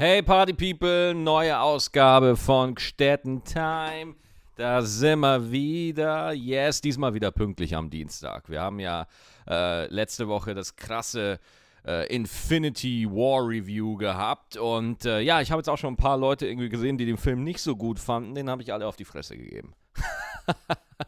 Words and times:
Hey 0.00 0.22
Party 0.22 0.52
People, 0.52 1.12
neue 1.12 1.58
Ausgabe 1.58 2.36
von 2.36 2.76
Gstetten 2.76 3.42
Time. 3.42 4.14
Da 4.54 4.80
sind 4.80 5.18
wir 5.18 5.50
wieder. 5.50 6.32
Yes, 6.32 6.80
diesmal 6.80 7.14
wieder 7.14 7.32
pünktlich 7.32 7.74
am 7.74 7.90
Dienstag. 7.90 8.48
Wir 8.48 8.60
haben 8.60 8.78
ja 8.78 9.08
äh, 9.50 9.92
letzte 9.92 10.28
Woche 10.28 10.54
das 10.54 10.76
krasse 10.76 11.40
äh, 11.84 12.06
Infinity 12.14 13.08
War 13.10 13.44
Review 13.44 13.96
gehabt. 13.96 14.56
Und 14.56 15.04
äh, 15.04 15.18
ja, 15.18 15.40
ich 15.40 15.50
habe 15.50 15.58
jetzt 15.58 15.68
auch 15.68 15.78
schon 15.78 15.94
ein 15.94 15.96
paar 15.96 16.16
Leute 16.16 16.46
irgendwie 16.46 16.68
gesehen, 16.68 16.96
die 16.96 17.04
den 17.04 17.16
Film 17.16 17.42
nicht 17.42 17.60
so 17.60 17.74
gut 17.74 17.98
fanden. 17.98 18.36
Den 18.36 18.48
habe 18.48 18.62
ich 18.62 18.72
alle 18.72 18.86
auf 18.86 18.94
die 18.94 19.04
Fresse 19.04 19.36
gegeben. 19.36 19.74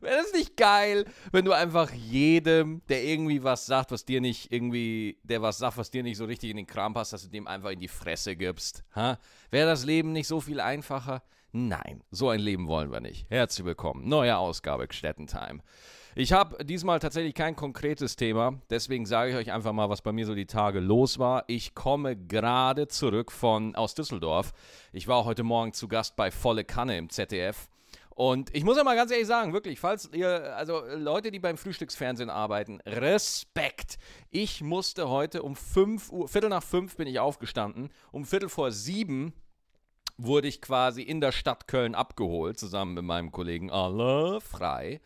Wäre 0.00 0.16
das 0.16 0.32
nicht 0.32 0.56
geil, 0.56 1.04
wenn 1.32 1.44
du 1.44 1.52
einfach 1.52 1.90
jedem, 1.92 2.82
der 2.88 3.04
irgendwie 3.04 3.42
was 3.42 3.66
sagt, 3.66 3.90
was 3.90 4.04
dir 4.04 4.20
nicht 4.20 4.52
irgendwie, 4.52 5.18
der 5.22 5.42
was 5.42 5.58
sagt, 5.58 5.76
was 5.78 5.90
dir 5.90 6.02
nicht 6.02 6.16
so 6.16 6.24
richtig 6.24 6.50
in 6.50 6.56
den 6.56 6.66
Kram 6.66 6.94
passt, 6.94 7.12
dass 7.12 7.22
du 7.22 7.28
dem 7.28 7.46
einfach 7.46 7.70
in 7.70 7.80
die 7.80 7.88
Fresse 7.88 8.36
gibst? 8.36 8.84
Wäre 8.94 9.18
das 9.66 9.84
Leben 9.84 10.12
nicht 10.12 10.28
so 10.28 10.40
viel 10.40 10.60
einfacher? 10.60 11.22
Nein, 11.52 12.02
so 12.10 12.30
ein 12.30 12.40
Leben 12.40 12.66
wollen 12.66 12.90
wir 12.90 13.00
nicht. 13.00 13.26
Herzlich 13.30 13.64
willkommen. 13.64 14.08
Neue 14.08 14.36
Ausgabe 14.36 14.88
Gstettentime. 14.88 15.60
Ich 16.16 16.32
habe 16.32 16.64
diesmal 16.64 17.00
tatsächlich 17.00 17.34
kein 17.34 17.56
konkretes 17.56 18.14
Thema, 18.14 18.60
deswegen 18.70 19.04
sage 19.04 19.30
ich 19.30 19.36
euch 19.36 19.52
einfach 19.52 19.72
mal, 19.72 19.90
was 19.90 20.00
bei 20.00 20.12
mir 20.12 20.26
so 20.26 20.36
die 20.36 20.46
Tage 20.46 20.78
los 20.78 21.18
war. 21.18 21.42
Ich 21.48 21.74
komme 21.74 22.16
gerade 22.16 22.86
zurück 22.86 23.32
von 23.32 23.74
aus 23.74 23.94
Düsseldorf. 23.94 24.52
Ich 24.92 25.08
war 25.08 25.24
heute 25.24 25.42
Morgen 25.42 25.72
zu 25.72 25.88
Gast 25.88 26.14
bei 26.14 26.30
Volle 26.30 26.64
Kanne 26.64 26.98
im 26.98 27.10
ZDF. 27.10 27.68
Und 28.14 28.54
ich 28.54 28.62
muss 28.62 28.76
ja 28.76 28.84
mal 28.84 28.94
ganz 28.94 29.10
ehrlich 29.10 29.26
sagen, 29.26 29.52
wirklich, 29.52 29.80
falls 29.80 30.08
ihr, 30.12 30.56
also 30.56 30.82
Leute, 30.94 31.32
die 31.32 31.40
beim 31.40 31.56
Frühstücksfernsehen 31.56 32.30
arbeiten, 32.30 32.80
Respekt. 32.86 33.98
Ich 34.30 34.62
musste 34.62 35.08
heute 35.08 35.42
um 35.42 35.56
5 35.56 36.12
Uhr, 36.12 36.28
Viertel 36.28 36.50
nach 36.50 36.62
5 36.62 36.96
bin 36.96 37.08
ich 37.08 37.18
aufgestanden, 37.18 37.90
um 38.12 38.24
Viertel 38.24 38.48
vor 38.48 38.70
7 38.70 39.32
wurde 40.16 40.46
ich 40.46 40.62
quasi 40.62 41.02
in 41.02 41.20
der 41.20 41.32
Stadt 41.32 41.66
Köln 41.66 41.96
abgeholt, 41.96 42.58
zusammen 42.58 42.94
mit 42.94 43.04
meinem 43.04 43.32
Kollegen 43.32 43.70
Alain 43.72 44.40
Frei. 44.40 45.00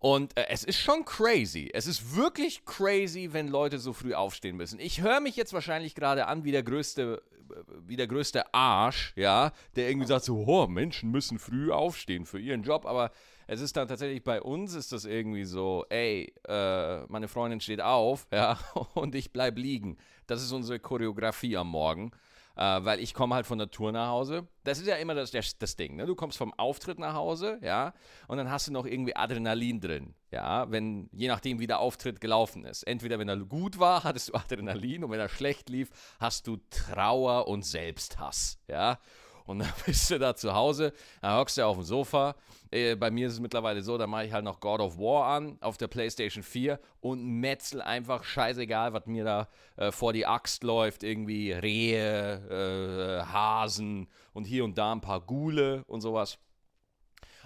Und 0.00 0.36
äh, 0.36 0.46
es 0.48 0.64
ist 0.64 0.78
schon 0.78 1.04
crazy. 1.04 1.70
Es 1.72 1.86
ist 1.86 2.16
wirklich 2.16 2.64
crazy, 2.64 3.28
wenn 3.32 3.48
Leute 3.48 3.78
so 3.78 3.92
früh 3.92 4.14
aufstehen 4.14 4.56
müssen. 4.56 4.80
Ich 4.80 5.02
höre 5.02 5.20
mich 5.20 5.36
jetzt 5.36 5.52
wahrscheinlich 5.52 5.94
gerade 5.94 6.26
an 6.26 6.42
wie 6.42 6.52
der 6.52 6.62
größte 6.62 7.22
wie 7.86 7.96
der 7.96 8.06
größte 8.06 8.54
Arsch, 8.54 9.12
ja, 9.16 9.52
der 9.76 9.88
irgendwie 9.88 10.06
sagt 10.06 10.24
so, 10.24 10.44
oh, 10.46 10.66
Menschen 10.66 11.10
müssen 11.10 11.38
früh 11.38 11.70
aufstehen 11.72 12.26
für 12.26 12.38
ihren 12.38 12.62
Job, 12.62 12.86
aber 12.86 13.10
es 13.46 13.60
ist 13.60 13.76
dann 13.76 13.88
tatsächlich 13.88 14.22
bei 14.22 14.40
uns 14.40 14.74
ist 14.74 14.92
das 14.92 15.04
irgendwie 15.04 15.44
so, 15.44 15.84
ey, 15.88 16.32
äh, 16.46 17.00
meine 17.06 17.28
Freundin 17.28 17.60
steht 17.60 17.80
auf, 17.80 18.26
ja, 18.32 18.58
und 18.94 19.14
ich 19.14 19.32
bleib 19.32 19.58
liegen. 19.58 19.96
Das 20.26 20.42
ist 20.42 20.52
unsere 20.52 20.78
Choreografie 20.78 21.56
am 21.56 21.68
Morgen 21.68 22.12
äh, 22.56 22.84
weil 22.84 23.00
ich 23.00 23.14
komme 23.14 23.34
halt 23.34 23.46
von 23.46 23.58
der 23.58 23.70
Tour 23.70 23.92
nach 23.92 24.08
Hause. 24.08 24.46
Das 24.64 24.78
ist 24.78 24.86
ja 24.86 24.96
immer 24.96 25.14
das, 25.14 25.30
das, 25.30 25.58
das 25.58 25.76
Ding, 25.76 25.96
ne? 25.96 26.06
Du 26.06 26.14
kommst 26.14 26.38
vom 26.38 26.52
Auftritt 26.54 26.98
nach 26.98 27.14
Hause, 27.14 27.58
ja, 27.62 27.94
und 28.28 28.38
dann 28.38 28.50
hast 28.50 28.68
du 28.68 28.72
noch 28.72 28.86
irgendwie 28.86 29.16
Adrenalin 29.16 29.80
drin, 29.80 30.14
ja, 30.30 30.70
wenn, 30.70 31.08
je 31.12 31.28
nachdem, 31.28 31.60
wie 31.60 31.66
der 31.66 31.80
Auftritt 31.80 32.20
gelaufen 32.20 32.64
ist. 32.64 32.82
Entweder, 32.84 33.18
wenn 33.18 33.28
er 33.28 33.36
gut 33.38 33.78
war, 33.78 34.04
hattest 34.04 34.28
du 34.28 34.34
Adrenalin 34.34 35.04
und 35.04 35.10
wenn 35.10 35.20
er 35.20 35.28
schlecht 35.28 35.68
lief, 35.68 35.90
hast 36.18 36.46
du 36.46 36.58
Trauer 36.70 37.48
und 37.48 37.64
Selbsthass, 37.64 38.58
ja. 38.68 38.98
Und 39.50 39.58
dann 39.58 39.72
bist 39.86 40.08
du 40.10 40.18
da 40.18 40.34
zu 40.34 40.54
Hause, 40.54 40.92
dann 41.20 41.36
hockst 41.36 41.58
du 41.58 41.66
auf 41.66 41.76
dem 41.76 41.82
Sofa. 41.82 42.36
Äh, 42.70 42.94
bei 42.94 43.10
mir 43.10 43.26
ist 43.26 43.34
es 43.34 43.40
mittlerweile 43.40 43.82
so, 43.82 43.98
da 43.98 44.06
mache 44.06 44.26
ich 44.26 44.32
halt 44.32 44.44
noch 44.44 44.60
God 44.60 44.80
of 44.80 44.96
War 44.96 45.26
an 45.34 45.58
auf 45.60 45.76
der 45.76 45.88
PlayStation 45.88 46.44
4 46.44 46.78
und 47.00 47.24
metzel 47.24 47.82
einfach 47.82 48.22
scheißegal, 48.22 48.92
was 48.92 49.06
mir 49.06 49.24
da 49.24 49.48
äh, 49.76 49.90
vor 49.90 50.12
die 50.12 50.24
Axt 50.24 50.62
läuft. 50.62 51.02
Irgendwie 51.02 51.50
Rehe, 51.50 53.20
äh, 53.20 53.26
Hasen 53.26 54.08
und 54.32 54.44
hier 54.44 54.64
und 54.64 54.78
da 54.78 54.92
ein 54.92 55.00
paar 55.00 55.20
Gule 55.20 55.82
und 55.88 56.00
sowas. 56.00 56.38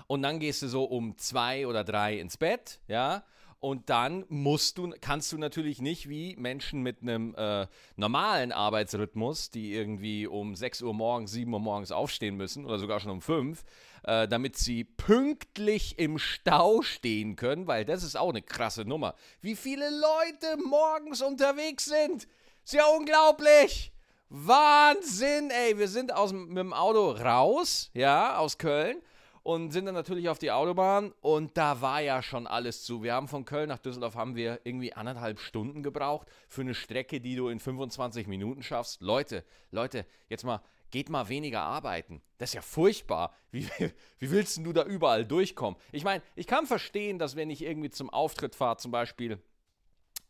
Und 0.07 0.21
dann 0.21 0.41
gehst 0.41 0.61
du 0.61 0.69
so 0.69 0.85
um 0.85 1.17
zwei 1.17 1.67
oder 1.67 1.85
drei 1.85 2.19
ins 2.19 2.37
Bett, 2.37 2.81
ja. 2.87 3.25
Und 3.65 3.89
dann 3.89 4.27
musst 4.29 4.77
du, 4.77 4.93
kannst 5.01 5.33
du 5.33 5.39
natürlich 5.39 5.81
nicht 5.81 6.07
wie 6.07 6.37
Menschen 6.37 6.83
mit 6.83 7.01
einem 7.01 7.35
äh, 7.35 7.67
normalen 7.97 8.53
Arbeitsrhythmus, 8.53 9.51
die 9.51 9.73
irgendwie 9.73 10.27
um 10.27 10.55
6 10.55 10.83
Uhr 10.83 10.93
morgens, 10.93 11.33
7 11.33 11.51
Uhr 11.51 11.61
morgens 11.61 11.91
aufstehen 11.91 12.37
müssen 12.37 12.67
oder 12.67 12.79
sogar 12.79 13.01
schon 13.01 13.13
um 13.13 13.23
5, 13.23 13.65
äh, 14.03 14.29
damit 14.29 14.59
sie 14.59 14.85
pünktlich 14.85 15.99
im 15.99 16.19
Stau 16.19 16.83
stehen 16.83 17.37
können, 17.37 17.67
weil 17.67 17.87
das 17.87 18.03
ist 18.03 18.19
auch 18.19 18.29
eine 18.29 18.43
krasse 18.43 18.85
Nummer. 18.85 19.15
Wie 19.41 19.57
viele 19.57 19.89
Leute 19.89 20.63
morgens 20.63 21.23
unterwegs 21.23 21.87
sind. 21.87 22.29
Ist 22.67 22.75
ja 22.75 22.85
unglaublich. 22.85 23.95
Wahnsinn, 24.29 25.51
ey. 25.51 25.79
Wir 25.79 25.89
sind 25.89 26.13
aus, 26.13 26.35
mit 26.35 26.59
dem 26.59 26.75
Auto 26.75 27.13
raus, 27.13 27.89
ja, 27.95 28.37
aus 28.37 28.59
Köln 28.59 29.01
und 29.45 29.71
sind 29.71 29.85
dann 29.85 29.95
natürlich 29.95 30.29
auf 30.29 30.39
die 30.39 30.51
Autobahn 30.51 31.13
und 31.21 31.57
da 31.57 31.81
war 31.81 32.01
ja 32.01 32.23
schon 32.23 32.47
alles 32.47 32.83
zu. 32.83 33.03
Wir 33.03 33.13
haben 33.13 33.29
von 33.29 33.45
Köln 33.45 33.69
nach 33.69 33.79
Düsseldorf 33.79 34.17
haben 34.17 34.35
wir 34.35 34.61
irgendwie 34.65 34.95
anderthalb 34.95 35.39
Stunden 35.39 35.83
gebraucht 35.83 36.29
für 36.49 36.63
eine 36.63 36.75
Strecke, 36.75 37.21
die 37.21 37.37
du 37.37 37.49
in 37.49 37.61
25 37.61 38.27
Minuten 38.27 38.63
schaffst. 38.63 39.03
Leute, 39.03 39.45
Leute, 39.71 40.07
jetzt 40.29 40.45
mal 40.45 40.61
geht 40.91 41.11
mal 41.11 41.29
weniger 41.29 41.61
arbeiten. 41.61 42.23
Das 42.39 42.51
ist 42.51 42.55
ja 42.55 42.63
furchtbar. 42.63 43.35
Wie, 43.51 43.69
wie 44.19 44.31
willst 44.31 44.65
du 44.65 44.73
da 44.73 44.85
überall 44.85 45.27
durchkommen? 45.27 45.79
Ich 45.93 46.05
meine, 46.05 46.23
ich 46.37 46.47
kann 46.47 46.67
verstehen, 46.67 47.19
dass 47.19 47.37
wenn 47.37 47.51
ich 47.51 47.63
irgendwie 47.63 47.91
zum 47.91 48.11
Auftritt 48.11 48.55
fahre, 48.55 48.79
zum 48.79 48.93
Beispiel 48.93 49.43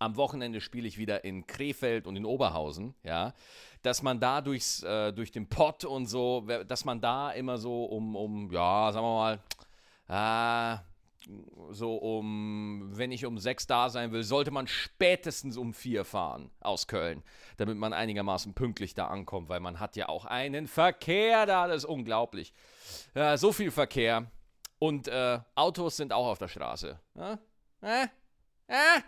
am 0.04 0.16
Wochenende 0.16 0.60
spiele 0.60 0.86
ich 0.86 0.98
wieder 0.98 1.24
in 1.24 1.46
Krefeld 1.46 2.06
und 2.06 2.16
in 2.16 2.24
Oberhausen, 2.24 2.94
ja, 3.02 3.32
dass 3.82 4.02
man 4.02 4.20
da 4.20 4.40
durchs, 4.40 4.82
äh, 4.82 5.12
durch 5.12 5.32
den 5.32 5.48
Pott 5.48 5.84
und 5.84 6.06
so, 6.06 6.42
dass 6.66 6.84
man 6.84 7.00
da 7.00 7.30
immer 7.32 7.58
so 7.58 7.84
um, 7.84 8.16
um 8.16 8.50
ja, 8.50 8.92
sagen 8.92 9.06
wir 9.06 9.40
mal, 10.08 10.78
äh, 10.78 10.78
so 11.70 11.96
um, 11.96 12.90
wenn 12.92 13.10
ich 13.10 13.24
um 13.24 13.38
sechs 13.38 13.66
da 13.66 13.88
sein 13.88 14.12
will, 14.12 14.22
sollte 14.22 14.50
man 14.50 14.66
spätestens 14.66 15.56
um 15.56 15.72
vier 15.72 16.04
fahren 16.04 16.50
aus 16.60 16.86
Köln, 16.86 17.22
damit 17.56 17.78
man 17.78 17.92
einigermaßen 17.92 18.54
pünktlich 18.54 18.94
da 18.94 19.06
ankommt, 19.06 19.48
weil 19.48 19.60
man 19.60 19.80
hat 19.80 19.96
ja 19.96 20.08
auch 20.08 20.26
einen 20.26 20.66
Verkehr 20.66 21.46
da, 21.46 21.66
das 21.66 21.78
ist 21.78 21.84
unglaublich. 21.86 22.52
Ja, 23.14 23.36
so 23.36 23.52
viel 23.52 23.70
Verkehr 23.70 24.30
und 24.78 25.08
äh, 25.08 25.40
Autos 25.54 25.96
sind 25.96 26.12
auch 26.12 26.26
auf 26.26 26.38
der 26.38 26.48
Straße. 26.48 27.00
Ja? 27.14 27.38
Äh? 27.80 28.06
Äh? 28.66 29.00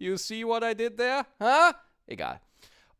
You 0.00 0.16
see 0.16 0.44
what 0.44 0.64
I 0.64 0.74
did 0.74 0.96
there? 0.96 1.26
Huh? 1.38 1.74
Egal. 2.06 2.40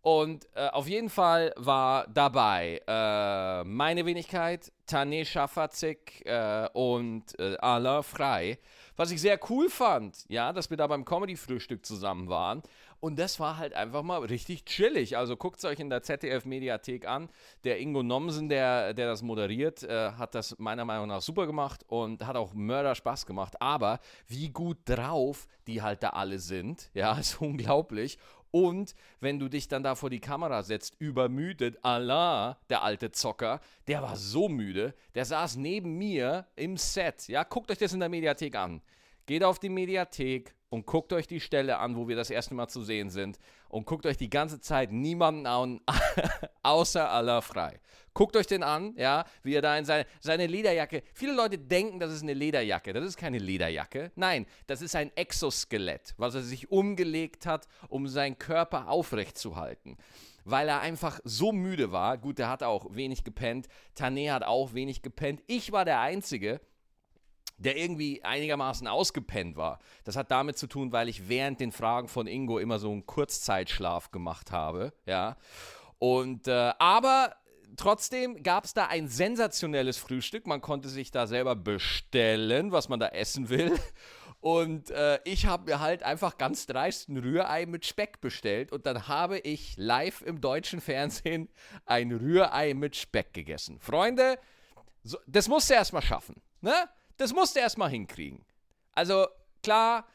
Und 0.02 0.46
äh, 0.54 0.68
auf 0.68 0.86
jeden 0.86 1.08
Fall 1.08 1.50
war 1.56 2.06
dabei 2.08 2.82
äh, 2.86 3.64
meine 3.64 4.04
Wenigkeit, 4.04 4.70
Tanesha 4.86 5.46
Fazik 5.46 6.26
äh, 6.26 6.68
und 6.74 7.38
äh, 7.38 7.56
Alain 7.56 8.02
Frei. 8.02 8.58
Was 8.96 9.10
ich 9.10 9.20
sehr 9.22 9.40
cool 9.48 9.70
fand, 9.70 10.26
ja, 10.28 10.52
dass 10.52 10.68
wir 10.68 10.76
da 10.76 10.86
beim 10.86 11.06
Comedy-Frühstück 11.06 11.86
zusammen 11.86 12.28
waren. 12.28 12.62
Und 13.00 13.18
das 13.18 13.40
war 13.40 13.56
halt 13.56 13.72
einfach 13.72 14.02
mal 14.02 14.18
richtig 14.20 14.66
chillig. 14.66 15.16
Also 15.16 15.36
guckt 15.36 15.58
es 15.58 15.64
euch 15.64 15.80
in 15.80 15.88
der 15.88 16.02
ZDF-Mediathek 16.02 17.06
an. 17.06 17.30
Der 17.64 17.80
Ingo 17.80 18.02
Nomsen, 18.02 18.50
der, 18.50 18.92
der 18.92 19.06
das 19.06 19.22
moderiert, 19.22 19.82
äh, 19.82 20.12
hat 20.12 20.34
das 20.34 20.58
meiner 20.58 20.84
Meinung 20.84 21.08
nach 21.08 21.22
super 21.22 21.46
gemacht 21.46 21.82
und 21.88 22.26
hat 22.26 22.36
auch 22.36 22.52
Mörder 22.52 22.94
Spaß 22.94 23.24
gemacht. 23.24 23.60
Aber 23.60 24.00
wie 24.28 24.50
gut 24.50 24.78
drauf 24.84 25.48
die 25.66 25.80
halt 25.80 26.02
da 26.02 26.10
alle 26.10 26.38
sind, 26.38 26.90
ja, 26.94 27.12
ist 27.18 27.40
unglaublich. 27.40 28.18
Und 28.50 28.94
wenn 29.20 29.38
du 29.38 29.48
dich 29.48 29.68
dann 29.68 29.82
da 29.82 29.94
vor 29.94 30.10
die 30.10 30.20
Kamera 30.20 30.62
setzt, 30.62 30.96
übermüdet, 30.98 31.78
Allah, 31.82 32.58
der 32.68 32.82
alte 32.82 33.12
Zocker, 33.12 33.60
der 33.86 34.02
war 34.02 34.16
so 34.16 34.48
müde, 34.48 34.94
der 35.14 35.24
saß 35.24 35.56
neben 35.56 35.96
mir 35.96 36.46
im 36.56 36.76
Set. 36.76 37.28
Ja, 37.28 37.44
guckt 37.44 37.70
euch 37.70 37.78
das 37.78 37.92
in 37.92 38.00
der 38.00 38.08
Mediathek 38.08 38.56
an. 38.56 38.82
Geht 39.26 39.44
auf 39.44 39.58
die 39.58 39.68
Mediathek 39.68 40.54
und 40.70 40.86
guckt 40.86 41.12
euch 41.12 41.26
die 41.26 41.40
Stelle 41.40 41.78
an, 41.78 41.96
wo 41.96 42.08
wir 42.08 42.16
das 42.16 42.30
erste 42.30 42.54
Mal 42.54 42.68
zu 42.68 42.82
sehen 42.82 43.10
sind. 43.10 43.38
Und 43.68 43.86
guckt 43.86 44.06
euch 44.06 44.16
die 44.16 44.30
ganze 44.30 44.60
Zeit 44.60 44.92
niemanden 44.92 45.46
an, 45.46 45.80
außer 46.62 47.10
Allah 47.10 47.40
frei. 47.40 47.80
Guckt 48.14 48.36
euch 48.36 48.46
den 48.46 48.62
an, 48.62 48.94
ja, 48.96 49.24
wie 49.42 49.54
er 49.54 49.62
da 49.62 49.76
in 49.76 49.84
seine, 49.84 50.06
seine 50.20 50.46
Lederjacke. 50.46 51.02
Viele 51.12 51.34
Leute 51.34 51.58
denken, 51.58 52.00
das 52.00 52.12
ist 52.12 52.22
eine 52.22 52.34
Lederjacke. 52.34 52.92
Das 52.92 53.04
ist 53.04 53.16
keine 53.16 53.38
Lederjacke. 53.38 54.12
Nein, 54.14 54.46
das 54.66 54.80
ist 54.82 54.96
ein 54.96 55.14
Exoskelett, 55.16 56.14
was 56.16 56.34
er 56.34 56.42
sich 56.42 56.70
umgelegt 56.70 57.46
hat, 57.46 57.66
um 57.88 58.08
seinen 58.08 58.38
Körper 58.38 58.88
aufrecht 58.88 59.36
zu 59.36 59.56
halten 59.56 59.96
weil 60.46 60.68
er 60.68 60.80
einfach 60.80 61.20
so 61.22 61.52
müde 61.52 61.92
war. 61.92 62.16
Gut, 62.16 62.38
der 62.38 62.48
hat 62.48 62.62
auch 62.62 62.94
wenig 62.94 63.24
gepennt. 63.24 63.68
Tane 63.94 64.32
hat 64.32 64.42
auch 64.42 64.72
wenig 64.72 65.02
gepennt. 65.02 65.42
Ich 65.46 65.70
war 65.70 65.84
der 65.84 66.00
Einzige, 66.00 66.60
der 67.60 67.76
irgendwie 67.76 68.24
einigermaßen 68.24 68.86
ausgepennt 68.88 69.56
war. 69.56 69.78
Das 70.04 70.16
hat 70.16 70.30
damit 70.30 70.58
zu 70.58 70.66
tun, 70.66 70.92
weil 70.92 71.08
ich 71.08 71.28
während 71.28 71.60
den 71.60 71.72
Fragen 71.72 72.08
von 72.08 72.26
Ingo 72.26 72.58
immer 72.58 72.78
so 72.78 72.90
einen 72.90 73.06
Kurzzeitschlaf 73.06 74.10
gemacht 74.10 74.50
habe, 74.50 74.92
ja. 75.06 75.36
Und 75.98 76.48
äh, 76.48 76.72
aber 76.78 77.36
trotzdem 77.76 78.42
gab 78.42 78.64
es 78.64 78.72
da 78.72 78.86
ein 78.86 79.08
sensationelles 79.08 79.98
Frühstück. 79.98 80.46
Man 80.46 80.62
konnte 80.62 80.88
sich 80.88 81.10
da 81.10 81.26
selber 81.26 81.54
bestellen, 81.54 82.72
was 82.72 82.88
man 82.88 82.98
da 82.98 83.08
essen 83.08 83.50
will. 83.50 83.78
Und 84.40 84.90
äh, 84.90 85.20
ich 85.24 85.44
habe 85.44 85.70
mir 85.70 85.80
halt 85.80 86.02
einfach 86.02 86.38
ganz 86.38 86.66
dreist 86.66 87.10
ein 87.10 87.18
Rührei 87.18 87.66
mit 87.66 87.84
Speck 87.84 88.22
bestellt 88.22 88.72
und 88.72 88.86
dann 88.86 89.06
habe 89.06 89.38
ich 89.38 89.74
live 89.76 90.22
im 90.22 90.40
deutschen 90.40 90.80
Fernsehen 90.80 91.50
ein 91.84 92.10
Rührei 92.10 92.72
mit 92.72 92.96
Speck 92.96 93.34
gegessen. 93.34 93.78
Freunde, 93.80 94.38
so, 95.04 95.18
das 95.26 95.46
musst 95.48 95.68
du 95.68 95.74
erstmal 95.74 96.00
schaffen. 96.00 96.40
Ne? 96.62 96.72
Das 97.20 97.34
musst 97.34 97.54
du 97.54 97.60
erstmal 97.60 97.90
hinkriegen. 97.90 98.42
Also 98.92 99.26
klar, 99.62 100.06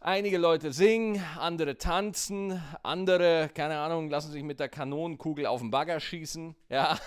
einige 0.00 0.38
Leute 0.38 0.72
singen, 0.72 1.24
andere 1.38 1.78
tanzen, 1.78 2.60
andere, 2.82 3.48
keine 3.54 3.78
Ahnung, 3.78 4.10
lassen 4.10 4.32
sich 4.32 4.42
mit 4.42 4.58
der 4.58 4.68
Kanonenkugel 4.68 5.46
auf 5.46 5.60
den 5.60 5.70
Bagger 5.70 6.00
schießen. 6.00 6.56
Ja, 6.68 6.98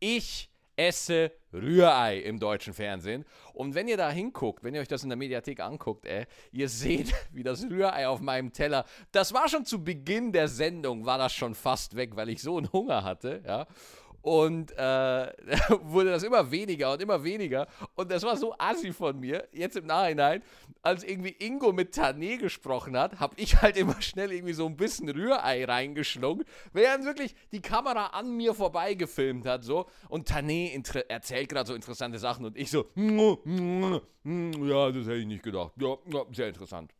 ich 0.00 0.48
esse 0.74 1.32
Rührei 1.52 2.16
im 2.16 2.38
deutschen 2.38 2.72
Fernsehen. 2.72 3.26
Und 3.52 3.74
wenn 3.74 3.88
ihr 3.88 3.98
da 3.98 4.10
hinguckt, 4.10 4.64
wenn 4.64 4.74
ihr 4.74 4.80
euch 4.80 4.88
das 4.88 5.02
in 5.02 5.10
der 5.10 5.18
Mediathek 5.18 5.60
anguckt, 5.60 6.06
ey, 6.06 6.24
ihr 6.52 6.70
seht, 6.70 7.12
wie 7.30 7.42
das 7.42 7.64
Rührei 7.64 8.08
auf 8.08 8.22
meinem 8.22 8.54
Teller, 8.54 8.86
das 9.12 9.34
war 9.34 9.50
schon 9.50 9.66
zu 9.66 9.84
Beginn 9.84 10.32
der 10.32 10.48
Sendung, 10.48 11.04
war 11.04 11.18
das 11.18 11.34
schon 11.34 11.54
fast 11.54 11.94
weg, 11.94 12.16
weil 12.16 12.30
ich 12.30 12.40
so 12.40 12.56
einen 12.56 12.72
Hunger 12.72 13.04
hatte, 13.04 13.42
ja. 13.44 13.66
Und 14.22 14.72
äh, 14.72 14.76
wurde 15.82 16.10
das 16.10 16.22
immer 16.22 16.50
weniger 16.50 16.92
und 16.92 17.02
immer 17.02 17.22
weniger. 17.22 17.66
Und 17.94 18.10
das 18.10 18.22
war 18.22 18.36
so 18.36 18.54
assi 18.58 18.92
von 18.92 19.18
mir, 19.18 19.48
jetzt 19.52 19.76
im 19.76 19.86
Nachhinein, 19.86 20.42
als 20.82 21.04
irgendwie 21.04 21.34
Ingo 21.38 21.72
mit 21.72 21.94
Tané 21.94 22.38
gesprochen 22.38 22.96
hat, 22.96 23.20
habe 23.20 23.34
ich 23.36 23.60
halt 23.62 23.76
immer 23.76 24.00
schnell 24.02 24.32
irgendwie 24.32 24.54
so 24.54 24.66
ein 24.66 24.76
bisschen 24.76 25.08
Rührei 25.08 25.64
reingeschlungen, 25.64 26.44
während 26.72 27.04
wirklich 27.04 27.34
die 27.52 27.60
Kamera 27.60 28.06
an 28.06 28.36
mir 28.36 28.54
vorbei 28.54 28.94
gefilmt 28.94 29.46
hat. 29.46 29.64
So. 29.64 29.86
Und 30.08 30.28
Tané 30.30 30.72
erzählt 31.08 31.48
gerade 31.48 31.68
so 31.68 31.74
interessante 31.74 32.18
Sachen 32.18 32.44
und 32.44 32.56
ich 32.56 32.70
so, 32.70 32.86
ja, 32.96 34.00
das 34.92 35.06
hätte 35.06 35.14
ich 35.14 35.26
nicht 35.26 35.42
gedacht. 35.42 35.72
Ja, 35.76 35.96
ja 36.06 36.24
sehr 36.32 36.48
interessant. 36.48 36.92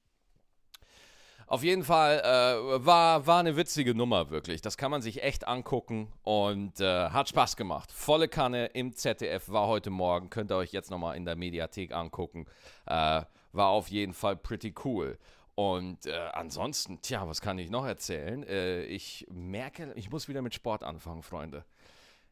Auf 1.48 1.64
jeden 1.64 1.82
Fall 1.82 2.20
äh, 2.20 2.84
war, 2.84 3.26
war 3.26 3.40
eine 3.40 3.56
witzige 3.56 3.94
Nummer, 3.94 4.28
wirklich. 4.28 4.60
Das 4.60 4.76
kann 4.76 4.90
man 4.90 5.00
sich 5.00 5.22
echt 5.22 5.48
angucken 5.48 6.12
und 6.22 6.78
äh, 6.78 7.08
hat 7.08 7.30
Spaß 7.30 7.56
gemacht. 7.56 7.90
Volle 7.90 8.28
Kanne 8.28 8.66
im 8.66 8.94
ZDF 8.94 9.48
war 9.48 9.66
heute 9.66 9.88
Morgen. 9.88 10.28
Könnt 10.28 10.52
ihr 10.52 10.56
euch 10.56 10.72
jetzt 10.72 10.90
nochmal 10.90 11.16
in 11.16 11.24
der 11.24 11.36
Mediathek 11.36 11.94
angucken. 11.94 12.44
Äh, 12.84 13.22
war 13.52 13.68
auf 13.68 13.88
jeden 13.88 14.12
Fall 14.12 14.36
pretty 14.36 14.74
cool. 14.84 15.16
Und 15.54 16.04
äh, 16.04 16.18
ansonsten, 16.34 17.00
tja, 17.00 17.26
was 17.26 17.40
kann 17.40 17.58
ich 17.58 17.70
noch 17.70 17.86
erzählen? 17.86 18.42
Äh, 18.42 18.82
ich 18.82 19.26
merke, 19.30 19.94
ich 19.96 20.10
muss 20.10 20.28
wieder 20.28 20.42
mit 20.42 20.52
Sport 20.52 20.84
anfangen, 20.84 21.22
Freunde. 21.22 21.64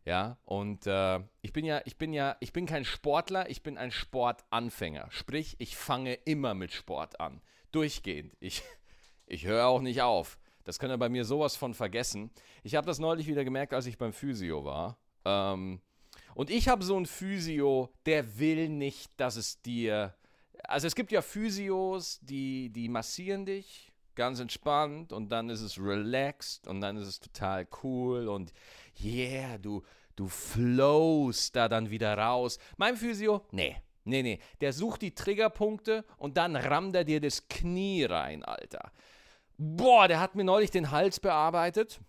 Ja, 0.04 0.36
und 0.44 0.86
äh, 0.86 1.20
ich 1.40 1.54
bin 1.54 1.64
ja, 1.64 1.80
ich 1.86 1.96
bin 1.96 2.12
ja, 2.12 2.36
ich 2.40 2.52
bin 2.52 2.66
kein 2.66 2.84
Sportler, 2.84 3.48
ich 3.48 3.62
bin 3.62 3.78
ein 3.78 3.92
Sportanfänger. 3.92 5.06
Sprich, 5.08 5.56
ich 5.58 5.74
fange 5.74 6.12
immer 6.26 6.52
mit 6.52 6.70
Sport 6.72 7.18
an. 7.18 7.40
Durchgehend. 7.72 8.36
Ich, 8.40 8.62
ich 9.26 9.46
höre 9.46 9.66
auch 9.66 9.80
nicht 9.80 10.02
auf. 10.02 10.38
Das 10.64 10.78
könnt 10.78 10.92
ihr 10.92 10.98
bei 10.98 11.08
mir 11.08 11.24
sowas 11.24 11.56
von 11.56 11.74
vergessen. 11.74 12.30
Ich 12.64 12.74
habe 12.74 12.86
das 12.86 12.98
neulich 12.98 13.26
wieder 13.26 13.44
gemerkt, 13.44 13.72
als 13.72 13.86
ich 13.86 13.98
beim 13.98 14.12
Physio 14.12 14.64
war. 14.64 14.98
Ähm, 15.24 15.80
und 16.34 16.50
ich 16.50 16.68
habe 16.68 16.84
so 16.84 16.98
ein 16.98 17.06
Physio, 17.06 17.90
der 18.04 18.38
will 18.38 18.68
nicht, 18.68 19.10
dass 19.16 19.36
es 19.36 19.62
dir. 19.62 20.14
Also 20.64 20.86
es 20.86 20.94
gibt 20.94 21.12
ja 21.12 21.22
Physios, 21.22 22.18
die, 22.22 22.70
die 22.70 22.88
massieren 22.88 23.46
dich 23.46 23.92
ganz 24.16 24.40
entspannt 24.40 25.12
und 25.12 25.28
dann 25.28 25.50
ist 25.50 25.60
es 25.60 25.78
relaxed 25.78 26.66
und 26.66 26.80
dann 26.80 26.96
ist 26.96 27.06
es 27.06 27.20
total 27.20 27.68
cool 27.82 28.28
und 28.28 28.52
yeah, 28.98 29.58
du, 29.58 29.82
du 30.16 30.26
flowst 30.26 31.54
da 31.54 31.68
dann 31.68 31.90
wieder 31.90 32.16
raus. 32.18 32.58
Mein 32.76 32.96
Physio, 32.96 33.46
nee. 33.52 33.76
Nee, 34.08 34.22
nee, 34.22 34.38
der 34.60 34.72
sucht 34.72 35.02
die 35.02 35.16
Triggerpunkte 35.16 36.04
und 36.16 36.36
dann 36.36 36.54
rammt 36.54 36.94
er 36.94 37.02
dir 37.02 37.20
das 37.20 37.48
Knie 37.48 38.04
rein, 38.04 38.44
Alter. 38.44 38.92
Boah, 39.58 40.06
der 40.06 40.20
hat 40.20 40.34
mir 40.34 40.44
neulich 40.44 40.70
den 40.70 40.90
Hals 40.90 41.18
bearbeitet, 41.18 42.00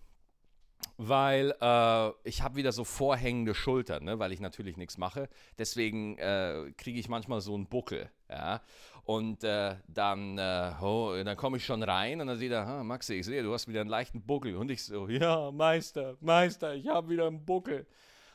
weil 0.98 1.54
äh, 1.60 2.10
ich 2.24 2.42
habe 2.42 2.56
wieder 2.56 2.72
so 2.72 2.84
vorhängende 2.84 3.54
Schultern, 3.54 4.04
ne, 4.04 4.18
weil 4.18 4.32
ich 4.32 4.40
natürlich 4.40 4.76
nichts 4.76 4.98
mache. 4.98 5.28
Deswegen 5.58 6.18
äh, 6.18 6.72
kriege 6.76 7.00
ich 7.00 7.08
manchmal 7.08 7.40
so 7.40 7.54
einen 7.54 7.66
Buckel. 7.66 8.10
Ja? 8.28 8.60
Und 9.04 9.42
äh, 9.44 9.76
dann, 9.86 10.38
oh, 10.82 11.14
dann 11.24 11.36
komme 11.38 11.56
ich 11.56 11.64
schon 11.64 11.82
rein 11.82 12.20
und 12.20 12.26
dann 12.26 12.36
sieht 12.36 12.52
er, 12.52 12.84
Maxi, 12.84 13.14
ich 13.14 13.24
sehe, 13.24 13.42
du 13.42 13.54
hast 13.54 13.66
wieder 13.66 13.80
einen 13.80 13.88
leichten 13.88 14.20
Buckel. 14.20 14.54
Und 14.56 14.70
ich 14.70 14.84
so, 14.84 15.08
ja, 15.08 15.50
Meister, 15.50 16.18
Meister, 16.20 16.74
ich 16.74 16.86
habe 16.88 17.08
wieder 17.08 17.26
einen 17.26 17.42
Buckel. 17.46 17.86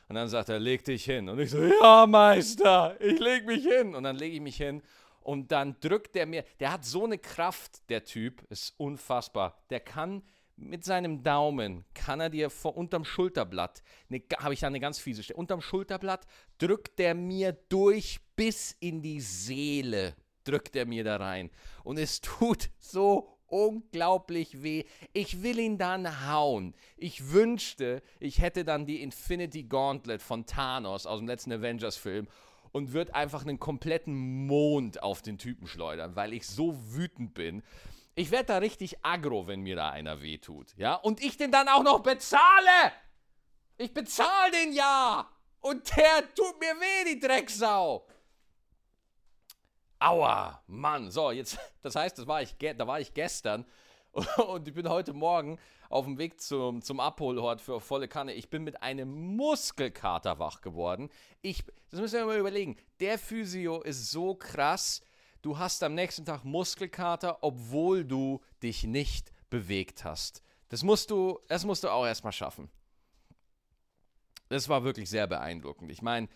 Und 0.08 0.16
dann 0.16 0.28
sagt 0.28 0.48
er, 0.48 0.58
leg 0.58 0.84
dich 0.84 1.04
hin. 1.04 1.28
Und 1.28 1.38
ich 1.38 1.50
so, 1.50 1.62
ja, 1.62 2.06
Meister, 2.06 3.00
ich 3.00 3.20
leg 3.20 3.46
mich 3.46 3.64
hin. 3.64 3.94
Und 3.94 4.02
dann 4.02 4.16
lege 4.16 4.34
ich 4.34 4.42
mich 4.42 4.56
hin 4.56 4.82
und 5.24 5.50
dann 5.50 5.76
drückt 5.80 6.14
der 6.14 6.26
mir, 6.26 6.44
der 6.60 6.72
hat 6.72 6.84
so 6.84 7.04
eine 7.04 7.18
Kraft, 7.18 7.88
der 7.90 8.04
Typ, 8.04 8.42
ist 8.50 8.74
unfassbar. 8.78 9.58
Der 9.70 9.80
kann 9.80 10.22
mit 10.56 10.84
seinem 10.84 11.22
Daumen, 11.22 11.84
kann 11.94 12.20
er 12.20 12.30
dir 12.30 12.50
vor, 12.50 12.76
unterm 12.76 13.04
Schulterblatt, 13.04 13.82
habe 14.38 14.54
ich 14.54 14.60
da 14.60 14.68
eine 14.68 14.80
ganz 14.80 14.98
fiese 14.98 15.22
Stelle, 15.22 15.38
unterm 15.38 15.60
Schulterblatt 15.60 16.26
drückt 16.58 16.98
der 16.98 17.14
mir 17.14 17.52
durch 17.68 18.20
bis 18.36 18.76
in 18.78 19.02
die 19.02 19.20
Seele, 19.20 20.14
drückt 20.44 20.76
er 20.76 20.86
mir 20.86 21.02
da 21.02 21.16
rein. 21.16 21.50
Und 21.82 21.98
es 21.98 22.20
tut 22.20 22.70
so 22.78 23.34
unglaublich 23.46 24.62
weh. 24.62 24.84
Ich 25.12 25.42
will 25.42 25.58
ihn 25.58 25.78
dann 25.78 26.28
hauen. 26.28 26.74
Ich 26.96 27.32
wünschte, 27.32 28.02
ich 28.18 28.40
hätte 28.40 28.64
dann 28.64 28.86
die 28.86 29.02
Infinity 29.02 29.64
Gauntlet 29.64 30.22
von 30.22 30.46
Thanos 30.46 31.06
aus 31.06 31.18
dem 31.18 31.28
letzten 31.28 31.52
Avengers-Film 31.52 32.28
und 32.74 32.92
würde 32.92 33.14
einfach 33.14 33.42
einen 33.42 33.60
kompletten 33.60 34.46
Mond 34.48 35.00
auf 35.00 35.22
den 35.22 35.38
Typen 35.38 35.68
schleudern, 35.68 36.16
weil 36.16 36.32
ich 36.32 36.44
so 36.44 36.76
wütend 36.92 37.32
bin. 37.32 37.62
Ich 38.16 38.32
werde 38.32 38.46
da 38.46 38.58
richtig 38.58 39.04
aggro, 39.04 39.46
wenn 39.46 39.60
mir 39.60 39.76
da 39.76 39.90
einer 39.90 40.22
wehtut. 40.22 40.76
Ja? 40.76 40.96
Und 40.96 41.22
ich 41.22 41.36
den 41.36 41.52
dann 41.52 41.68
auch 41.68 41.84
noch 41.84 42.00
bezahle! 42.00 42.92
Ich 43.76 43.94
bezahle 43.94 44.50
den 44.50 44.72
ja! 44.72 45.30
Und 45.60 45.96
der 45.96 46.34
tut 46.34 46.58
mir 46.58 46.74
weh, 46.80 47.14
die 47.14 47.20
Drecksau! 47.20 48.08
Aua, 50.00 50.60
Mann. 50.66 51.12
So, 51.12 51.30
jetzt, 51.30 51.56
das 51.82 51.94
heißt, 51.94 52.18
das 52.18 52.26
war 52.26 52.42
ich, 52.42 52.56
da 52.58 52.86
war 52.88 52.98
ich 52.98 53.14
gestern 53.14 53.64
und 54.48 54.68
ich 54.68 54.74
bin 54.74 54.88
heute 54.88 55.12
Morgen 55.12 55.58
auf 55.88 56.04
dem 56.04 56.18
Weg 56.18 56.40
zum, 56.40 56.82
zum 56.82 57.00
Abholort 57.00 57.60
für 57.60 57.80
volle 57.80 58.06
Kanne. 58.06 58.32
Ich 58.34 58.48
bin 58.48 58.62
mit 58.62 58.82
einem 58.82 59.36
Muskelkater 59.36 60.38
wach 60.38 60.60
geworden. 60.60 61.10
Ich, 61.42 61.64
das 61.90 62.00
müssen 62.00 62.18
wir 62.18 62.26
mal 62.26 62.38
überlegen. 62.38 62.76
Der 63.00 63.18
Physio 63.18 63.82
ist 63.82 64.10
so 64.10 64.34
krass. 64.34 65.02
Du 65.42 65.58
hast 65.58 65.82
am 65.82 65.94
nächsten 65.94 66.24
Tag 66.24 66.44
Muskelkater, 66.44 67.38
obwohl 67.42 68.04
du 68.04 68.40
dich 68.62 68.84
nicht 68.84 69.32
bewegt 69.50 70.04
hast. 70.04 70.42
Das 70.68 70.84
musst 70.84 71.10
du, 71.10 71.40
das 71.48 71.64
musst 71.64 71.82
du 71.82 71.88
auch 71.88 72.06
erstmal 72.06 72.32
schaffen. 72.32 72.70
Das 74.48 74.68
war 74.68 74.84
wirklich 74.84 75.10
sehr 75.10 75.26
beeindruckend. 75.26 75.90
Ich 75.90 76.02
meine, 76.02 76.28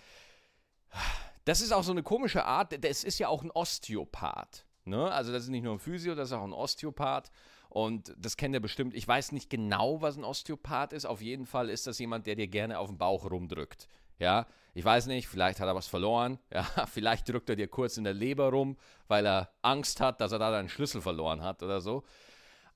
das 1.45 1.61
ist 1.61 1.73
auch 1.73 1.85
so 1.85 1.93
eine 1.93 2.03
komische 2.03 2.45
Art. 2.45 2.85
Das 2.85 3.05
ist 3.05 3.19
ja 3.21 3.29
auch 3.29 3.43
ein 3.43 3.53
Osteopath. 3.53 4.67
Ne? 4.85 5.11
Also 5.13 5.33
das 5.33 5.45
ist 5.45 5.51
nicht 5.51 5.63
nur 5.63 5.75
ein 5.75 5.79
Physio, 5.79 6.15
das 6.15 6.29
ist 6.29 6.33
auch 6.33 6.43
ein 6.43 6.53
Osteopath. 6.53 7.31
Und 7.69 8.15
das 8.19 8.37
kennt 8.37 8.55
ihr 8.55 8.61
bestimmt. 8.61 8.95
Ich 8.95 9.07
weiß 9.07 9.33
nicht 9.33 9.51
genau, 9.51 10.01
was 10.01 10.17
ein 10.17 10.25
Osteopath 10.25 10.93
ist. 10.93 11.05
Auf 11.05 11.21
jeden 11.21 11.47
Fall 11.47 11.69
ist 11.69 11.87
das 11.87 11.99
jemand, 11.99 12.27
der 12.27 12.35
dir 12.35 12.49
gerne 12.49 12.79
auf 12.79 12.89
den 12.89 12.99
Bauch 12.99 13.31
rumdrückt. 13.31 13.89
Ja, 14.19 14.47
ich 14.75 14.85
weiß 14.85 15.07
nicht, 15.07 15.29
vielleicht 15.29 15.61
hat 15.61 15.69
er 15.69 15.75
was 15.75 15.87
verloren. 15.87 16.39
Ja, 16.53 16.65
vielleicht 16.87 17.29
drückt 17.29 17.51
er 17.51 17.57
dir 17.57 17.69
kurz 17.69 17.97
in 17.97 18.05
der 18.05 18.15
Leber 18.15 18.51
rum, 18.51 18.77
weil 19.07 19.27
er 19.27 19.51
Angst 19.63 20.01
hat, 20.01 20.21
dass 20.21 20.33
er 20.33 20.39
da 20.39 20.51
deinen 20.51 20.69
Schlüssel 20.69 21.01
verloren 21.01 21.43
hat 21.43 21.63
oder 21.63 21.81
so. 21.81 22.05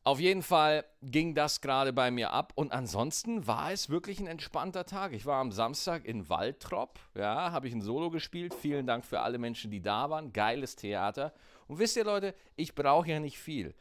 Auf 0.04 0.18
jeden 0.18 0.42
Fall 0.42 0.84
ging 1.00 1.32
das 1.32 1.60
gerade 1.60 1.92
bei 1.92 2.10
mir 2.10 2.32
ab 2.32 2.52
und 2.56 2.72
ansonsten 2.72 3.46
war 3.46 3.70
es 3.70 3.88
wirklich 3.88 4.18
ein 4.18 4.26
entspannter 4.26 4.84
Tag. 4.84 5.12
Ich 5.12 5.26
war 5.26 5.40
am 5.40 5.52
Samstag 5.52 6.04
in 6.04 6.28
Waldrop, 6.28 6.98
ja, 7.14 7.52
habe 7.52 7.68
ich 7.68 7.74
ein 7.74 7.82
Solo 7.82 8.10
gespielt. 8.10 8.52
Vielen 8.52 8.84
Dank 8.84 9.04
für 9.04 9.20
alle 9.20 9.38
Menschen, 9.38 9.70
die 9.70 9.80
da 9.80 10.10
waren. 10.10 10.32
Geiles 10.32 10.74
Theater. 10.74 11.32
Und 11.68 11.78
wisst 11.78 11.96
ihr, 11.96 12.04
Leute, 12.04 12.34
ich 12.56 12.74
brauche 12.74 13.10
ja 13.10 13.20
nicht 13.20 13.38
viel. 13.38 13.76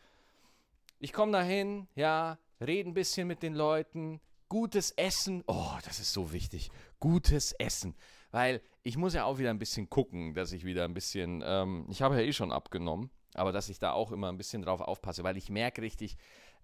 Ich 1.04 1.14
komme 1.14 1.32
dahin, 1.32 1.88
ja, 1.96 2.38
rede 2.60 2.88
ein 2.88 2.94
bisschen 2.94 3.28
mit 3.28 3.42
den 3.42 3.56
Leuten, 3.56 4.22
gutes 4.50 4.92
Essen. 4.92 5.44
Oh, 5.48 5.74
das 5.84 6.00
ist 6.00 6.14
so 6.14 6.32
wichtig. 6.32 6.70
Gutes 7.00 7.54
Essen. 7.54 7.96
Weil 8.30 8.62
ich 8.84 8.98
muss 8.98 9.16
ja 9.16 9.24
auch 9.24 9.40
wieder 9.40 9.50
ein 9.50 9.58
bisschen 9.58 9.90
gucken, 9.90 10.36
dass 10.36 10.52
ich 10.52 10.64
wieder 10.64 10.84
ein 10.86 10.94
bisschen, 10.94 11.42
ähm, 11.44 11.88
ich 11.90 12.04
habe 12.04 12.18
ja 12.18 12.22
eh 12.22 12.34
schon 12.34 12.52
abgenommen, 12.52 13.10
aber 13.34 13.52
dass 13.52 13.70
ich 13.70 13.80
da 13.80 13.94
auch 13.94 14.12
immer 14.12 14.32
ein 14.32 14.38
bisschen 14.38 14.62
drauf 14.62 14.80
aufpasse, 14.80 15.24
weil 15.24 15.38
ich 15.38 15.50
merke 15.50 15.82
richtig, 15.82 16.18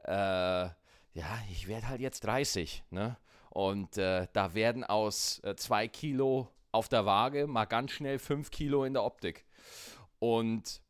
äh, 0.03 0.12
ja, 0.12 0.75
ich 1.50 1.67
werde 1.67 1.89
halt 1.89 2.01
jetzt 2.01 2.20
30, 2.24 2.84
ne? 2.91 3.17
Und 3.50 3.98
äh, 3.98 4.27
da 4.34 4.53
werden 4.53 4.84
aus 4.84 5.39
äh, 5.44 5.56
zwei 5.56 5.88
Kilo 5.88 6.48
auf 6.72 6.89
der 6.89 7.08
Waage 7.08 7.48
mal 7.48 7.65
ganz 7.65 7.89
schnell 7.89 8.20
fünf 8.20 8.51
Kilo 8.51 8.84
in 8.84 8.94
der 8.94 9.03
Optik. 9.03 9.48
Und 10.20 10.84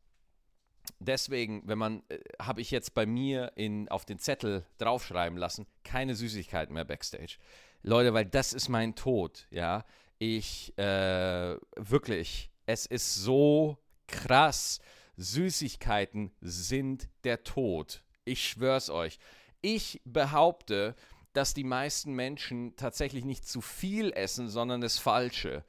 deswegen, 0.98 1.62
wenn 1.66 1.78
man, 1.78 2.02
äh, 2.08 2.18
habe 2.40 2.60
ich 2.60 2.70
jetzt 2.70 2.94
bei 2.94 3.06
mir 3.06 3.52
in, 3.56 3.88
auf 3.88 4.04
den 4.04 4.18
Zettel 4.18 4.64
draufschreiben 4.78 5.38
lassen, 5.38 5.66
keine 5.84 6.14
Süßigkeiten 6.14 6.74
mehr 6.74 6.84
backstage. 6.84 7.38
Leute, 7.82 8.14
weil 8.14 8.26
das 8.26 8.52
ist 8.52 8.68
mein 8.68 8.94
Tod, 8.94 9.46
ja. 9.50 9.84
Ich, 10.18 10.76
äh, 10.78 11.56
wirklich, 11.76 12.50
es 12.66 12.86
ist 12.86 13.14
so 13.14 13.78
krass, 14.08 14.80
Süßigkeiten 15.16 16.32
sind 16.40 17.08
der 17.24 17.44
Tod. 17.44 18.02
Ich 18.24 18.48
schwör's 18.48 18.90
euch. 18.90 19.18
Ich 19.60 20.00
behaupte, 20.04 20.94
dass 21.32 21.54
die 21.54 21.64
meisten 21.64 22.14
Menschen 22.14 22.74
tatsächlich 22.76 23.24
nicht 23.24 23.46
zu 23.46 23.60
viel 23.60 24.12
essen, 24.12 24.48
sondern 24.48 24.80
das 24.80 24.98
Falsche. 24.98 25.64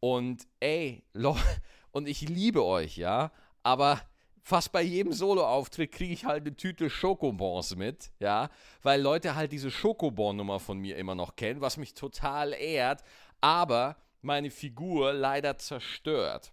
Und 0.00 0.46
ey, 0.60 1.04
und 1.90 2.08
ich 2.08 2.28
liebe 2.28 2.64
euch, 2.64 2.96
ja, 2.96 3.32
aber 3.62 4.00
fast 4.46 4.70
bei 4.70 4.82
jedem 4.82 5.12
Solo-Auftritt 5.12 5.90
kriege 5.90 6.12
ich 6.12 6.24
halt 6.24 6.46
eine 6.46 6.54
Tüte 6.54 6.88
Schokobons 6.88 7.74
mit, 7.74 8.12
ja, 8.20 8.48
weil 8.80 9.02
Leute 9.02 9.34
halt 9.34 9.50
diese 9.50 9.72
Schokobon-Nummer 9.72 10.60
von 10.60 10.78
mir 10.78 10.96
immer 10.98 11.16
noch 11.16 11.34
kennen, 11.34 11.60
was 11.60 11.76
mich 11.76 11.94
total 11.94 12.52
ehrt, 12.52 13.02
aber 13.40 13.96
meine 14.22 14.52
Figur 14.52 15.12
leider 15.12 15.58
zerstört. 15.58 16.52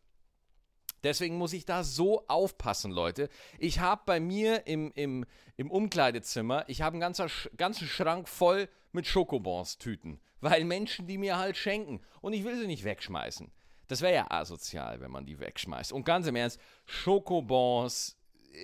Deswegen 1.03 1.37
muss 1.37 1.53
ich 1.53 1.65
da 1.65 1.83
so 1.83 2.27
aufpassen, 2.27 2.91
Leute. 2.91 3.29
Ich 3.59 3.79
habe 3.79 4.01
bei 4.07 4.19
mir 4.19 4.65
im, 4.65 4.91
im, 4.95 5.23
im 5.55 5.69
Umkleidezimmer, 5.69 6.65
ich 6.67 6.81
habe 6.81 6.95
einen 6.95 7.01
ganzen, 7.01 7.29
ganzen 7.57 7.87
Schrank 7.87 8.27
voll 8.27 8.69
mit 8.91 9.05
Schokobons-Tüten, 9.05 10.19
weil 10.41 10.65
Menschen 10.65 11.05
die 11.05 11.19
mir 11.19 11.37
halt 11.37 11.57
schenken 11.57 12.01
und 12.21 12.33
ich 12.33 12.43
will 12.43 12.57
sie 12.59 12.67
nicht 12.67 12.85
wegschmeißen. 12.85 13.51
Das 13.93 14.01
wäre 14.01 14.15
ja 14.15 14.31
asozial, 14.31 15.01
wenn 15.01 15.11
man 15.11 15.23
die 15.23 15.39
wegschmeißt. 15.39 15.93
Und 15.93 16.03
ganz 16.03 16.25
im 16.25 16.35
Ernst, 16.35 16.59
Schokobons 16.87 18.17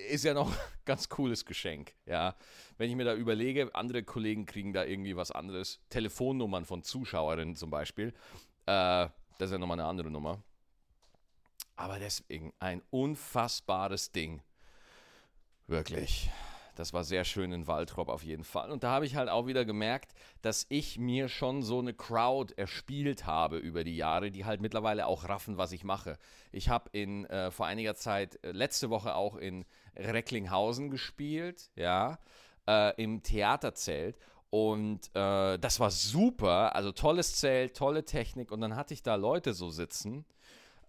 ist 0.09 0.24
ja 0.24 0.33
noch 0.33 0.50
ein 0.51 0.57
ganz 0.86 1.07
cooles 1.07 1.45
Geschenk, 1.45 1.93
ja. 2.07 2.36
Wenn 2.79 2.89
ich 2.89 2.95
mir 2.95 3.05
da 3.05 3.13
überlege, 3.13 3.69
andere 3.75 4.01
Kollegen 4.01 4.48
kriegen 4.48 4.74
da 4.74 4.83
irgendwie 4.83 5.15
was 5.15 5.29
anderes, 5.29 5.81
Telefonnummern 5.89 6.65
von 6.65 6.81
Zuschauerinnen 6.81 7.55
zum 7.55 7.69
Beispiel, 7.69 8.07
äh, 8.65 9.07
das 9.38 9.50
ist 9.50 9.51
ja 9.51 9.59
nochmal 9.59 9.79
eine 9.79 9.88
andere 9.88 10.09
Nummer. 10.09 10.41
Aber 11.75 12.00
deswegen 12.00 12.51
ein 12.57 12.81
unfassbares 12.89 14.12
Ding. 14.12 14.41
Wirklich 15.67 16.31
das 16.79 16.93
war 16.93 17.03
sehr 17.03 17.25
schön 17.25 17.51
in 17.51 17.67
Waldrop 17.67 18.07
auf 18.07 18.24
jeden 18.24 18.45
Fall. 18.45 18.71
Und 18.71 18.83
da 18.83 18.91
habe 18.91 19.05
ich 19.05 19.15
halt 19.15 19.27
auch 19.27 19.48
wieder 19.48 19.65
gemerkt, 19.65 20.13
dass 20.41 20.65
ich 20.69 20.98
mir 20.98 21.27
schon 21.27 21.62
so 21.62 21.79
eine 21.79 21.93
Crowd 21.93 22.53
erspielt 22.55 23.25
habe 23.25 23.57
über 23.57 23.83
die 23.83 23.98
Jahre, 23.98 24.31
die 24.31 24.45
halt 24.45 24.62
mittlerweile 24.62 25.05
auch 25.05 25.27
raffen, 25.27 25.57
was 25.57 25.74
ich 25.74 25.83
mache. 25.83 26.17
Ich 26.53 26.69
habe 26.69 26.89
in 26.93 27.25
äh, 27.25 27.51
vor 27.51 27.65
einiger 27.65 27.95
Zeit, 27.95 28.41
äh, 28.45 28.51
letzte 28.51 28.89
Woche 28.89 29.15
auch 29.15 29.36
in 29.36 29.65
Recklinghausen 29.98 30.89
gespielt, 30.89 31.69
ja, 31.75 32.17
äh, 32.65 32.95
im 33.01 33.24
Theaterzelt. 33.24 34.17
Und 34.50 35.13
äh, 35.15 35.59
das 35.59 35.81
war 35.81 35.91
super, 35.91 36.75
also 36.75 36.93
tolles 36.93 37.36
Zelt, 37.36 37.75
tolle 37.75 38.05
Technik. 38.05 38.53
Und 38.53 38.62
dann 38.62 38.77
hatte 38.77 38.93
ich 38.93 39.03
da 39.03 39.15
Leute 39.15 39.53
so 39.53 39.69
sitzen, 39.69 40.25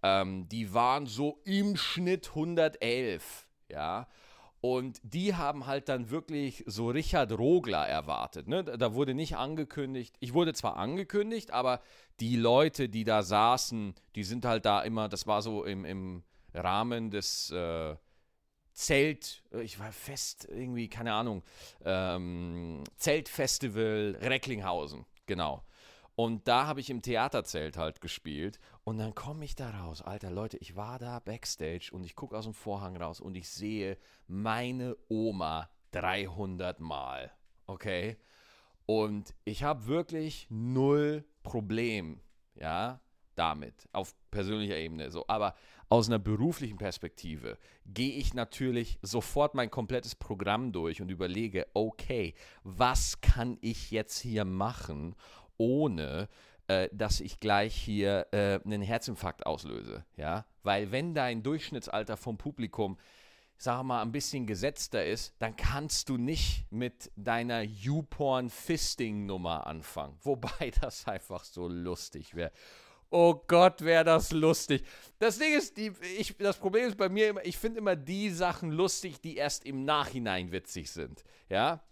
ähm, 0.03 0.47
die 0.47 0.73
waren 0.73 1.05
so 1.05 1.41
im 1.43 1.75
Schnitt 1.75 2.29
111, 2.29 3.45
ja. 3.67 4.07
Und 4.61 5.01
die 5.03 5.33
haben 5.33 5.65
halt 5.65 5.89
dann 5.89 6.11
wirklich 6.11 6.63
so 6.67 6.89
Richard 6.89 7.31
Rogler 7.31 7.87
erwartet. 7.87 8.47
Ne? 8.47 8.63
Da 8.63 8.93
wurde 8.93 9.15
nicht 9.15 9.35
angekündigt, 9.35 10.15
ich 10.19 10.35
wurde 10.35 10.53
zwar 10.53 10.77
angekündigt, 10.77 11.49
aber 11.49 11.81
die 12.19 12.35
Leute, 12.35 12.87
die 12.87 13.03
da 13.03 13.23
saßen, 13.23 13.95
die 14.15 14.23
sind 14.23 14.45
halt 14.45 14.65
da 14.65 14.83
immer, 14.83 15.09
das 15.09 15.25
war 15.25 15.41
so 15.41 15.63
im, 15.65 15.83
im 15.83 16.23
Rahmen 16.53 17.09
des 17.09 17.49
äh, 17.49 17.95
Zelt, 18.73 19.43
ich 19.63 19.79
war 19.79 19.91
fest, 19.91 20.47
irgendwie, 20.49 20.87
keine 20.87 21.13
Ahnung, 21.13 21.43
ähm, 21.83 22.83
Zeltfestival 22.97 24.17
Recklinghausen, 24.21 25.05
genau. 25.25 25.63
Und 26.21 26.47
da 26.47 26.67
habe 26.67 26.81
ich 26.81 26.91
im 26.91 27.01
Theaterzelt 27.01 27.77
halt 27.77 27.99
gespielt. 27.99 28.59
Und 28.83 28.99
dann 28.99 29.15
komme 29.15 29.43
ich 29.43 29.55
da 29.55 29.71
raus. 29.71 30.03
Alter 30.03 30.29
Leute, 30.29 30.55
ich 30.57 30.75
war 30.75 30.99
da 30.99 31.17
backstage 31.17 31.89
und 31.91 32.03
ich 32.03 32.15
gucke 32.15 32.37
aus 32.37 32.43
dem 32.43 32.53
Vorhang 32.53 32.95
raus 32.95 33.19
und 33.19 33.33
ich 33.33 33.49
sehe 33.49 33.97
meine 34.27 34.95
Oma 35.09 35.67
300 35.89 36.79
Mal. 36.79 37.31
Okay? 37.65 38.17
Und 38.85 39.33
ich 39.45 39.63
habe 39.63 39.87
wirklich 39.87 40.45
null 40.51 41.25
Problem, 41.41 42.19
ja, 42.53 43.01
damit, 43.33 43.89
auf 43.91 44.13
persönlicher 44.29 44.77
Ebene. 44.77 45.09
So, 45.09 45.25
aber 45.27 45.55
aus 45.89 46.07
einer 46.07 46.19
beruflichen 46.19 46.77
Perspektive 46.77 47.57
gehe 47.85 48.13
ich 48.13 48.33
natürlich 48.33 48.99
sofort 49.01 49.55
mein 49.55 49.71
komplettes 49.71 50.15
Programm 50.15 50.71
durch 50.71 51.01
und 51.01 51.09
überlege, 51.09 51.65
okay, 51.73 52.33
was 52.63 53.19
kann 53.21 53.57
ich 53.61 53.91
jetzt 53.91 54.19
hier 54.19 54.45
machen, 54.45 55.15
ohne 55.61 56.27
äh, 56.67 56.89
dass 56.91 57.19
ich 57.19 57.39
gleich 57.39 57.75
hier 57.75 58.27
äh, 58.31 58.59
einen 58.63 58.81
Herzinfarkt 58.81 59.45
auslöse. 59.45 60.05
Ja? 60.15 60.45
Weil 60.63 60.91
wenn 60.91 61.13
dein 61.13 61.43
Durchschnittsalter 61.43 62.17
vom 62.17 62.37
Publikum 62.37 62.97
wir 63.63 63.83
mal, 63.83 64.01
ein 64.01 64.11
bisschen 64.11 64.47
gesetzter 64.47 65.05
ist, 65.05 65.35
dann 65.37 65.55
kannst 65.55 66.09
du 66.09 66.17
nicht 66.17 66.65
mit 66.71 67.11
deiner 67.15 67.61
YouPorn-Fisting-Nummer 67.61 69.67
anfangen. 69.67 70.17
Wobei 70.23 70.71
das 70.81 71.07
einfach 71.07 71.43
so 71.43 71.67
lustig 71.67 72.35
wäre. 72.35 72.51
Oh 73.11 73.35
Gott, 73.47 73.81
wäre 73.81 74.05
das 74.05 74.31
lustig. 74.31 74.83
Das 75.19 75.37
Ding 75.37 75.53
ist, 75.53 75.77
die, 75.77 75.91
ich, 76.17 76.35
das 76.37 76.57
Problem 76.57 76.87
ist 76.87 76.97
bei 76.97 77.09
mir 77.09 77.29
immer, 77.29 77.45
ich 77.45 77.57
finde 77.57 77.79
immer 77.79 77.95
die 77.95 78.29
Sachen 78.29 78.71
lustig, 78.71 79.21
die 79.21 79.35
erst 79.35 79.65
im 79.65 79.83
Nachhinein 79.83 80.51
witzig 80.51 80.89
sind. 80.89 81.23
Ja? 81.49 81.83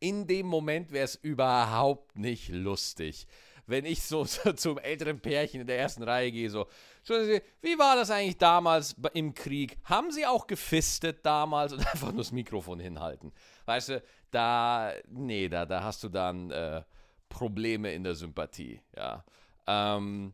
In 0.00 0.26
dem 0.26 0.46
Moment 0.46 0.92
wäre 0.92 1.04
es 1.04 1.16
überhaupt 1.16 2.16
nicht 2.16 2.48
lustig. 2.48 3.26
Wenn 3.66 3.84
ich 3.84 4.02
so, 4.02 4.24
so, 4.24 4.52
zum 4.52 4.78
älteren 4.78 5.20
Pärchen 5.20 5.60
in 5.60 5.66
der 5.66 5.78
ersten 5.78 6.02
Reihe 6.02 6.32
gehe, 6.32 6.50
so, 6.50 6.66
wie 7.04 7.78
war 7.78 7.96
das 7.96 8.10
eigentlich 8.10 8.38
damals 8.38 8.96
im 9.14 9.34
Krieg? 9.34 9.78
Haben 9.84 10.10
sie 10.10 10.26
auch 10.26 10.46
gefistet 10.46 11.24
damals 11.24 11.72
und 11.72 11.80
einfach 11.92 12.08
nur 12.08 12.18
das 12.18 12.32
Mikrofon 12.32 12.80
hinhalten? 12.80 13.32
Weißt 13.66 13.90
du, 13.90 14.02
da, 14.30 14.92
nee, 15.08 15.48
da, 15.48 15.66
da 15.66 15.82
hast 15.82 16.02
du 16.04 16.08
dann 16.08 16.50
äh, 16.50 16.82
Probleme 17.28 17.92
in 17.92 18.04
der 18.04 18.14
Sympathie, 18.14 18.80
ja. 18.96 19.24
Ähm, 19.66 20.32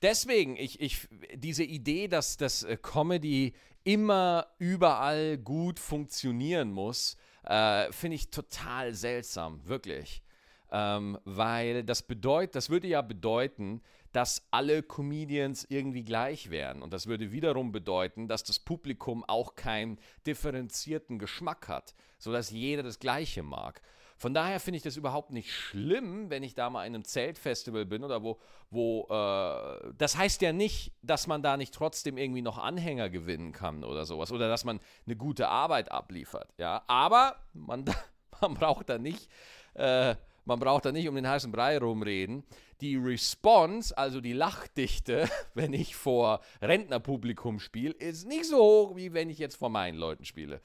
deswegen, 0.00 0.56
ich, 0.56 0.80
ich, 0.80 1.08
diese 1.34 1.64
Idee, 1.64 2.08
dass 2.08 2.38
das 2.38 2.62
äh, 2.62 2.78
Comedy 2.80 3.52
immer 3.84 4.46
überall 4.58 5.36
gut 5.36 5.78
funktionieren 5.78 6.72
muss, 6.72 7.16
äh, 7.44 7.90
Finde 7.92 8.16
ich 8.16 8.30
total 8.30 8.94
seltsam, 8.94 9.66
wirklich. 9.66 10.22
Ähm, 10.70 11.18
weil 11.24 11.84
das 11.84 12.02
bedeutet, 12.02 12.54
das 12.54 12.70
würde 12.70 12.88
ja 12.88 13.02
bedeuten, 13.02 13.82
dass 14.12 14.46
alle 14.50 14.82
Comedians 14.82 15.66
irgendwie 15.68 16.04
gleich 16.04 16.50
wären. 16.50 16.82
Und 16.82 16.92
das 16.92 17.06
würde 17.06 17.32
wiederum 17.32 17.72
bedeuten, 17.72 18.28
dass 18.28 18.44
das 18.44 18.58
Publikum 18.58 19.24
auch 19.24 19.54
keinen 19.54 19.98
differenzierten 20.26 21.18
Geschmack 21.18 21.68
hat, 21.68 21.94
sodass 22.18 22.50
jeder 22.50 22.82
das 22.82 22.98
Gleiche 22.98 23.42
mag. 23.42 23.82
Von 24.22 24.34
daher 24.34 24.60
finde 24.60 24.76
ich 24.76 24.84
das 24.84 24.96
überhaupt 24.96 25.32
nicht 25.32 25.50
schlimm, 25.50 26.30
wenn 26.30 26.44
ich 26.44 26.54
da 26.54 26.70
mal 26.70 26.86
in 26.86 26.94
einem 26.94 27.02
Zeltfestival 27.02 27.84
bin 27.84 28.04
oder 28.04 28.22
wo, 28.22 28.38
wo 28.70 29.08
äh, 29.10 29.92
das 29.98 30.16
heißt 30.16 30.42
ja 30.42 30.52
nicht, 30.52 30.92
dass 31.02 31.26
man 31.26 31.42
da 31.42 31.56
nicht 31.56 31.74
trotzdem 31.74 32.16
irgendwie 32.16 32.40
noch 32.40 32.58
Anhänger 32.58 33.10
gewinnen 33.10 33.50
kann 33.50 33.82
oder 33.82 34.06
sowas 34.06 34.30
oder 34.30 34.48
dass 34.48 34.64
man 34.64 34.78
eine 35.06 35.16
gute 35.16 35.48
Arbeit 35.48 35.90
abliefert, 35.90 36.54
ja. 36.56 36.84
Aber 36.86 37.34
man, 37.52 37.84
man 38.40 38.54
braucht 38.54 38.90
da 38.90 38.98
nicht, 38.98 39.28
äh, 39.74 40.14
man 40.44 40.60
braucht 40.60 40.84
da 40.84 40.92
nicht 40.92 41.08
um 41.08 41.16
den 41.16 41.26
heißen 41.26 41.50
Brei 41.50 41.78
rumreden. 41.78 42.44
Die 42.80 42.94
Response, 42.94 43.96
also 43.98 44.20
die 44.20 44.34
Lachdichte, 44.34 45.28
wenn 45.54 45.72
ich 45.72 45.96
vor 45.96 46.42
Rentnerpublikum 46.60 47.58
spiele, 47.58 47.94
ist 47.94 48.28
nicht 48.28 48.44
so 48.44 48.58
hoch, 48.58 48.96
wie 48.96 49.12
wenn 49.14 49.30
ich 49.30 49.38
jetzt 49.38 49.56
vor 49.56 49.68
meinen 49.68 49.98
Leuten 49.98 50.24
spiele. 50.24 50.60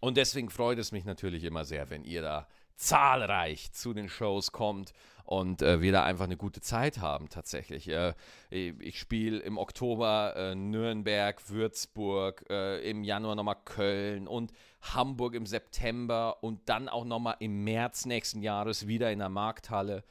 Und 0.00 0.16
deswegen 0.16 0.50
freut 0.50 0.78
es 0.78 0.92
mich 0.92 1.04
natürlich 1.04 1.44
immer 1.44 1.64
sehr, 1.64 1.90
wenn 1.90 2.04
ihr 2.04 2.22
da 2.22 2.46
zahlreich 2.76 3.72
zu 3.72 3.92
den 3.92 4.08
Shows 4.08 4.52
kommt 4.52 4.92
und 5.24 5.60
äh, 5.60 5.82
wir 5.82 5.92
da 5.92 6.04
einfach 6.04 6.24
eine 6.24 6.36
gute 6.36 6.60
Zeit 6.60 6.98
haben 6.98 7.28
tatsächlich. 7.28 7.88
Äh, 7.88 8.14
ich 8.50 8.98
spiele 8.98 9.40
im 9.40 9.58
Oktober 9.58 10.34
äh, 10.36 10.54
Nürnberg, 10.54 11.50
Würzburg, 11.50 12.44
äh, 12.48 12.88
im 12.88 13.04
Januar 13.04 13.34
nochmal 13.34 13.58
Köln 13.64 14.26
und 14.26 14.52
Hamburg 14.80 15.34
im 15.34 15.44
September 15.44 16.42
und 16.42 16.68
dann 16.68 16.88
auch 16.88 17.04
nochmal 17.04 17.36
im 17.40 17.64
März 17.64 18.06
nächsten 18.06 18.42
Jahres 18.42 18.86
wieder 18.86 19.12
in 19.12 19.18
der 19.18 19.28
Markthalle. 19.28 20.04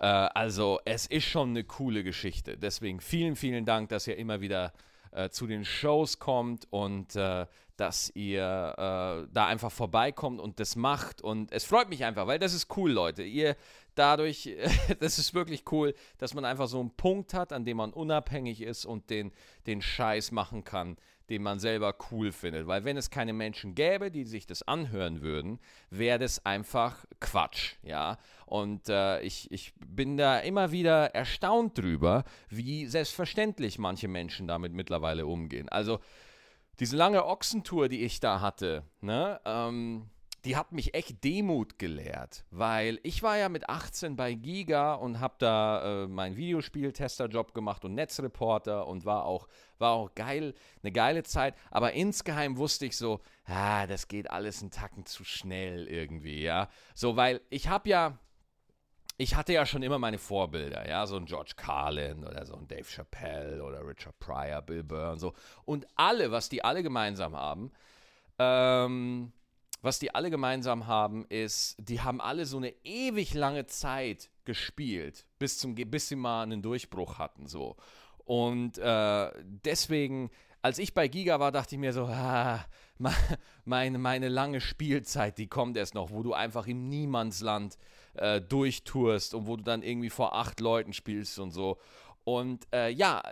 Äh, 0.00 0.06
also 0.06 0.80
es 0.84 1.06
ist 1.06 1.24
schon 1.24 1.50
eine 1.50 1.64
coole 1.64 2.02
Geschichte. 2.02 2.56
Deswegen 2.56 3.00
vielen, 3.00 3.36
vielen 3.36 3.64
Dank, 3.64 3.90
dass 3.90 4.06
ihr 4.06 4.16
immer 4.16 4.40
wieder 4.40 4.72
äh, 5.12 5.30
zu 5.30 5.46
den 5.46 5.64
Shows 5.64 6.18
kommt 6.18 6.66
und 6.70 7.16
äh, 7.16 7.46
dass 7.76 8.10
ihr 8.14 8.42
äh, 8.76 9.28
da 9.32 9.46
einfach 9.46 9.70
vorbeikommt 9.70 10.40
und 10.40 10.58
das 10.58 10.74
macht. 10.74 11.22
Und 11.22 11.52
es 11.52 11.64
freut 11.64 11.88
mich 11.88 12.04
einfach, 12.04 12.26
weil 12.26 12.40
das 12.40 12.52
ist 12.52 12.76
cool, 12.76 12.90
Leute. 12.90 13.22
Ihr 13.22 13.56
dadurch, 13.94 14.56
das 15.00 15.18
ist 15.18 15.34
wirklich 15.34 15.64
cool, 15.70 15.94
dass 16.18 16.34
man 16.34 16.44
einfach 16.44 16.68
so 16.68 16.80
einen 16.80 16.90
Punkt 16.90 17.34
hat, 17.34 17.52
an 17.52 17.64
dem 17.64 17.76
man 17.76 17.92
unabhängig 17.92 18.62
ist 18.62 18.84
und 18.84 19.10
den, 19.10 19.32
den 19.66 19.80
Scheiß 19.82 20.32
machen 20.32 20.64
kann, 20.64 20.96
den 21.28 21.42
man 21.42 21.58
selber 21.58 21.94
cool 22.10 22.32
findet. 22.32 22.66
Weil 22.66 22.84
wenn 22.84 22.96
es 22.96 23.10
keine 23.10 23.32
Menschen 23.32 23.74
gäbe, 23.74 24.10
die 24.10 24.24
sich 24.24 24.46
das 24.46 24.62
anhören 24.62 25.20
würden, 25.20 25.58
wäre 25.90 26.18
das 26.18 26.44
einfach 26.46 27.04
Quatsch, 27.20 27.74
ja. 27.82 28.18
Und 28.46 28.88
äh, 28.88 29.20
ich, 29.20 29.50
ich 29.50 29.74
bin 29.76 30.16
da 30.16 30.38
immer 30.38 30.72
wieder 30.72 31.14
erstaunt 31.14 31.76
drüber, 31.76 32.24
wie 32.48 32.86
selbstverständlich 32.86 33.78
manche 33.78 34.08
Menschen 34.08 34.46
damit 34.46 34.72
mittlerweile 34.72 35.26
umgehen. 35.26 35.68
Also 35.68 36.00
diese 36.80 36.96
lange 36.96 37.26
Ochsentour, 37.26 37.88
die 37.88 38.04
ich 38.04 38.20
da 38.20 38.40
hatte, 38.40 38.84
ne, 39.00 39.40
ähm, 39.44 40.08
die 40.44 40.56
hat 40.56 40.72
mich 40.72 40.94
echt 40.94 41.24
Demut 41.24 41.78
gelehrt, 41.78 42.44
weil 42.50 43.00
ich 43.02 43.22
war 43.22 43.36
ja 43.36 43.48
mit 43.48 43.68
18 43.68 44.14
bei 44.14 44.34
Giga 44.34 44.94
und 44.94 45.20
habe 45.20 45.34
da 45.38 46.04
äh, 46.04 46.06
meinen 46.06 46.36
Videospiel-Testerjob 46.36 47.54
gemacht 47.54 47.84
und 47.84 47.94
Netzreporter 47.94 48.86
und 48.86 49.04
war 49.04 49.24
auch, 49.24 49.48
war 49.78 49.92
auch 49.92 50.14
geil, 50.14 50.54
eine 50.82 50.92
geile 50.92 51.24
Zeit, 51.24 51.54
aber 51.70 51.92
insgeheim 51.92 52.56
wusste 52.56 52.86
ich 52.86 52.96
so, 52.96 53.20
ah, 53.46 53.86
das 53.86 54.06
geht 54.06 54.30
alles 54.30 54.60
einen 54.60 54.70
Tacken 54.70 55.06
zu 55.06 55.24
schnell 55.24 55.88
irgendwie, 55.88 56.42
ja, 56.42 56.68
so, 56.94 57.16
weil 57.16 57.40
ich 57.50 57.68
habe 57.68 57.88
ja, 57.88 58.18
ich 59.16 59.34
hatte 59.34 59.52
ja 59.52 59.66
schon 59.66 59.82
immer 59.82 59.98
meine 59.98 60.18
Vorbilder, 60.18 60.88
ja, 60.88 61.04
so 61.06 61.16
ein 61.16 61.26
George 61.26 61.54
Carlin 61.56 62.24
oder 62.24 62.46
so 62.46 62.54
ein 62.54 62.68
Dave 62.68 62.84
Chappelle 62.84 63.64
oder 63.64 63.84
Richard 63.84 64.16
Pryor, 64.20 64.62
Bill 64.62 64.84
Burr 64.84 65.10
und 65.10 65.18
so. 65.18 65.34
Und 65.64 65.88
alle, 65.96 66.30
was 66.30 66.48
die 66.48 66.62
alle 66.62 66.84
gemeinsam 66.84 67.34
haben, 67.34 67.72
ähm, 68.38 69.32
was 69.82 69.98
die 69.98 70.14
alle 70.14 70.30
gemeinsam 70.30 70.86
haben, 70.86 71.24
ist, 71.28 71.76
die 71.78 72.00
haben 72.00 72.20
alle 72.20 72.46
so 72.46 72.56
eine 72.56 72.74
ewig 72.84 73.34
lange 73.34 73.66
Zeit 73.66 74.30
gespielt, 74.44 75.26
bis, 75.38 75.58
zum, 75.58 75.74
bis 75.74 76.08
sie 76.08 76.16
mal 76.16 76.42
einen 76.42 76.62
Durchbruch 76.62 77.18
hatten. 77.18 77.46
So. 77.46 77.76
Und 78.24 78.78
äh, 78.78 79.30
deswegen, 79.44 80.30
als 80.62 80.78
ich 80.78 80.94
bei 80.94 81.08
Giga 81.08 81.38
war, 81.38 81.52
dachte 81.52 81.76
ich 81.76 81.80
mir 81.80 81.92
so, 81.92 82.06
ah, 82.10 82.64
meine, 83.64 83.98
meine 83.98 84.28
lange 84.28 84.60
Spielzeit, 84.60 85.38
die 85.38 85.46
kommt 85.46 85.76
erst 85.76 85.94
noch, 85.94 86.10
wo 86.10 86.22
du 86.22 86.34
einfach 86.34 86.66
im 86.66 86.88
Niemandsland 86.88 87.78
äh, 88.14 88.40
durchtourst 88.40 89.34
und 89.34 89.46
wo 89.46 89.56
du 89.56 89.62
dann 89.62 89.82
irgendwie 89.82 90.10
vor 90.10 90.34
acht 90.34 90.60
Leuten 90.60 90.92
spielst 90.92 91.38
und 91.38 91.52
so. 91.52 91.78
Und 92.24 92.66
äh, 92.74 92.90
ja, 92.90 93.22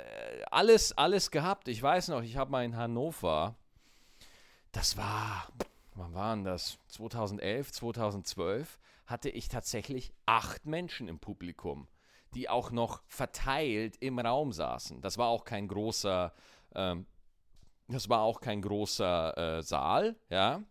alles, 0.50 0.96
alles 0.96 1.30
gehabt. 1.30 1.68
Ich 1.68 1.82
weiß 1.82 2.08
noch, 2.08 2.22
ich 2.22 2.36
habe 2.36 2.50
mal 2.50 2.64
in 2.64 2.76
Hannover, 2.76 3.56
das 4.72 4.96
war, 4.96 5.48
wann 5.96 6.14
waren 6.14 6.44
das? 6.44 6.78
2011, 6.88 7.72
2012, 7.72 8.78
hatte 9.06 9.28
ich 9.28 9.48
tatsächlich 9.48 10.12
acht 10.26 10.66
Menschen 10.66 11.08
im 11.08 11.18
Publikum, 11.18 11.88
die 12.34 12.48
auch 12.48 12.70
noch 12.70 13.02
verteilt 13.06 13.96
im 14.00 14.18
Raum 14.18 14.52
saßen. 14.52 15.00
Das 15.00 15.18
war 15.18 15.28
auch 15.28 15.44
kein 15.44 15.68
großer, 15.68 16.32
ähm, 16.74 17.06
das 17.88 18.08
war 18.08 18.20
auch 18.20 18.40
kein 18.40 18.62
großer 18.62 19.58
äh, 19.58 19.62
Saal, 19.62 20.16
ja. 20.28 20.62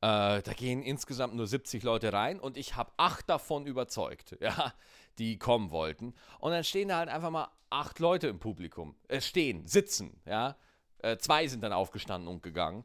Äh, 0.00 0.42
da 0.42 0.52
gehen 0.54 0.82
insgesamt 0.82 1.34
nur 1.34 1.46
70 1.46 1.82
Leute 1.82 2.12
rein 2.12 2.38
und 2.38 2.58
ich 2.58 2.76
habe 2.76 2.92
acht 2.98 3.28
davon 3.28 3.66
überzeugt, 3.66 4.36
ja, 4.40 4.74
die 5.18 5.38
kommen 5.38 5.70
wollten. 5.70 6.14
Und 6.40 6.52
dann 6.52 6.62
stehen 6.62 6.88
da 6.88 6.98
halt 6.98 7.08
einfach 7.08 7.30
mal 7.30 7.48
acht 7.70 7.98
Leute 7.98 8.28
im 8.28 8.38
Publikum. 8.38 8.94
Äh, 9.08 9.20
stehen, 9.20 9.66
sitzen, 9.66 10.20
ja. 10.26 10.56
Äh, 10.98 11.18
zwei 11.18 11.46
sind 11.48 11.62
dann 11.62 11.72
aufgestanden 11.72 12.28
und 12.28 12.42
gegangen. 12.42 12.84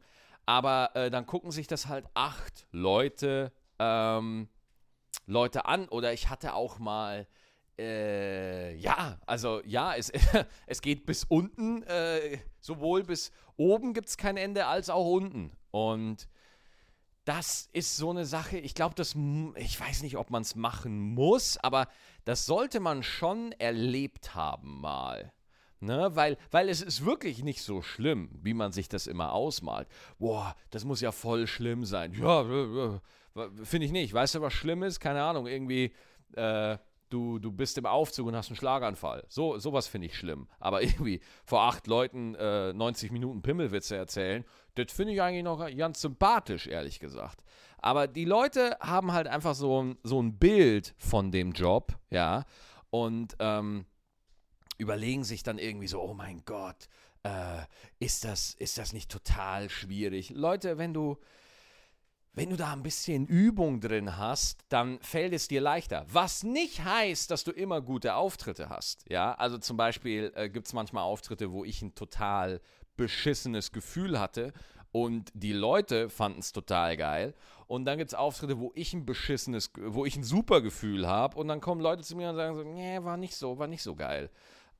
Aber 0.50 0.90
äh, 0.96 1.12
dann 1.12 1.26
gucken 1.26 1.52
sich 1.52 1.68
das 1.68 1.86
halt 1.86 2.06
acht 2.12 2.66
Leute, 2.72 3.52
ähm, 3.78 4.48
Leute 5.26 5.66
an. 5.66 5.88
Oder 5.88 6.12
ich 6.12 6.28
hatte 6.28 6.54
auch 6.54 6.80
mal, 6.80 7.28
äh, 7.78 8.74
ja, 8.74 9.20
also 9.26 9.62
ja, 9.64 9.94
es, 9.94 10.10
es 10.66 10.82
geht 10.82 11.06
bis 11.06 11.22
unten, 11.22 11.84
äh, 11.84 12.38
sowohl 12.60 13.04
bis 13.04 13.30
oben 13.56 13.94
gibt 13.94 14.08
es 14.08 14.16
kein 14.16 14.36
Ende 14.36 14.66
als 14.66 14.90
auch 14.90 15.06
unten. 15.06 15.52
Und 15.70 16.28
das 17.24 17.68
ist 17.72 17.96
so 17.96 18.10
eine 18.10 18.26
Sache, 18.26 18.58
ich 18.58 18.74
glaube, 18.74 18.96
das, 18.96 19.14
ich 19.54 19.78
weiß 19.78 20.02
nicht, 20.02 20.16
ob 20.16 20.30
man 20.30 20.42
es 20.42 20.56
machen 20.56 20.98
muss, 21.14 21.58
aber 21.58 21.86
das 22.24 22.44
sollte 22.44 22.80
man 22.80 23.04
schon 23.04 23.52
erlebt 23.52 24.34
haben 24.34 24.80
mal. 24.80 25.32
Ne? 25.80 26.10
Weil, 26.14 26.36
weil 26.50 26.68
es 26.68 26.82
ist 26.82 27.04
wirklich 27.04 27.42
nicht 27.42 27.62
so 27.62 27.80
schlimm, 27.80 28.30
wie 28.42 28.54
man 28.54 28.72
sich 28.72 28.88
das 28.88 29.06
immer 29.06 29.32
ausmalt. 29.32 29.88
Boah, 30.18 30.54
das 30.70 30.84
muss 30.84 31.00
ja 31.00 31.10
voll 31.10 31.46
schlimm 31.46 31.84
sein. 31.84 32.12
Ja, 32.12 32.44
finde 33.64 33.86
ich 33.86 33.92
nicht. 33.92 34.12
Weißt 34.12 34.34
du, 34.34 34.42
was 34.42 34.52
schlimm 34.52 34.82
ist? 34.82 35.00
Keine 35.00 35.22
Ahnung, 35.22 35.46
irgendwie, 35.46 35.94
äh, 36.36 36.76
du, 37.08 37.38
du 37.38 37.50
bist 37.50 37.78
im 37.78 37.86
Aufzug 37.86 38.26
und 38.26 38.36
hast 38.36 38.48
einen 38.48 38.56
Schlaganfall. 38.56 39.24
So, 39.28 39.58
sowas 39.58 39.86
finde 39.86 40.06
ich 40.08 40.16
schlimm. 40.16 40.48
Aber 40.58 40.82
irgendwie 40.82 41.20
vor 41.44 41.62
acht 41.62 41.86
Leuten 41.86 42.34
äh, 42.34 42.72
90 42.72 43.10
Minuten 43.10 43.42
Pimmelwitze 43.42 43.96
erzählen, 43.96 44.44
das 44.74 44.92
finde 44.92 45.14
ich 45.14 45.22
eigentlich 45.22 45.44
noch 45.44 45.66
ganz 45.76 46.00
sympathisch, 46.00 46.66
ehrlich 46.66 47.00
gesagt. 47.00 47.42
Aber 47.78 48.06
die 48.06 48.24
Leute 48.26 48.76
haben 48.80 49.12
halt 49.12 49.26
einfach 49.26 49.54
so, 49.54 49.94
so 50.02 50.20
ein 50.20 50.38
Bild 50.38 50.94
von 50.98 51.32
dem 51.32 51.52
Job, 51.52 51.98
ja, 52.10 52.44
und 52.90 53.36
ähm, 53.38 53.86
überlegen 54.80 55.24
sich 55.24 55.42
dann 55.42 55.58
irgendwie 55.58 55.86
so, 55.86 56.00
oh 56.00 56.14
mein 56.14 56.42
Gott, 56.44 56.88
äh, 57.22 57.62
ist, 57.98 58.24
das, 58.24 58.54
ist 58.54 58.78
das 58.78 58.92
nicht 58.92 59.10
total 59.10 59.68
schwierig? 59.68 60.30
Leute, 60.30 60.78
wenn 60.78 60.94
du, 60.94 61.18
wenn 62.32 62.50
du 62.50 62.56
da 62.56 62.72
ein 62.72 62.82
bisschen 62.82 63.26
Übung 63.26 63.80
drin 63.80 64.16
hast, 64.16 64.60
dann 64.70 64.98
fällt 65.00 65.34
es 65.34 65.48
dir 65.48 65.60
leichter. 65.60 66.06
Was 66.10 66.42
nicht 66.42 66.82
heißt, 66.82 67.30
dass 67.30 67.44
du 67.44 67.50
immer 67.50 67.82
gute 67.82 68.14
Auftritte 68.14 68.70
hast. 68.70 69.04
Ja, 69.08 69.34
also 69.34 69.58
zum 69.58 69.76
Beispiel 69.76 70.32
äh, 70.34 70.48
gibt 70.48 70.66
es 70.66 70.72
manchmal 70.72 71.04
Auftritte, 71.04 71.52
wo 71.52 71.64
ich 71.64 71.82
ein 71.82 71.94
total 71.94 72.60
beschissenes 72.96 73.72
Gefühl 73.72 74.18
hatte 74.18 74.52
und 74.92 75.30
die 75.34 75.52
Leute 75.52 76.08
fanden 76.08 76.40
es 76.40 76.52
total 76.52 76.96
geil. 76.96 77.34
Und 77.66 77.84
dann 77.84 77.98
gibt 77.98 78.10
es 78.10 78.14
Auftritte, 78.14 78.58
wo 78.58 78.72
ich 78.74 78.94
ein 78.94 79.06
beschissenes, 79.06 79.70
wo 79.76 80.04
ich 80.04 80.16
ein 80.16 80.24
super 80.24 80.60
Gefühl 80.60 81.06
habe 81.06 81.38
und 81.38 81.48
dann 81.48 81.60
kommen 81.60 81.80
Leute 81.80 82.02
zu 82.02 82.16
mir 82.16 82.30
und 82.30 82.36
sagen 82.36 82.56
so, 82.56 82.64
nee, 82.64 83.02
war 83.02 83.16
nicht 83.16 83.36
so, 83.36 83.58
war 83.58 83.66
nicht 83.66 83.82
so 83.82 83.94
geil 83.94 84.30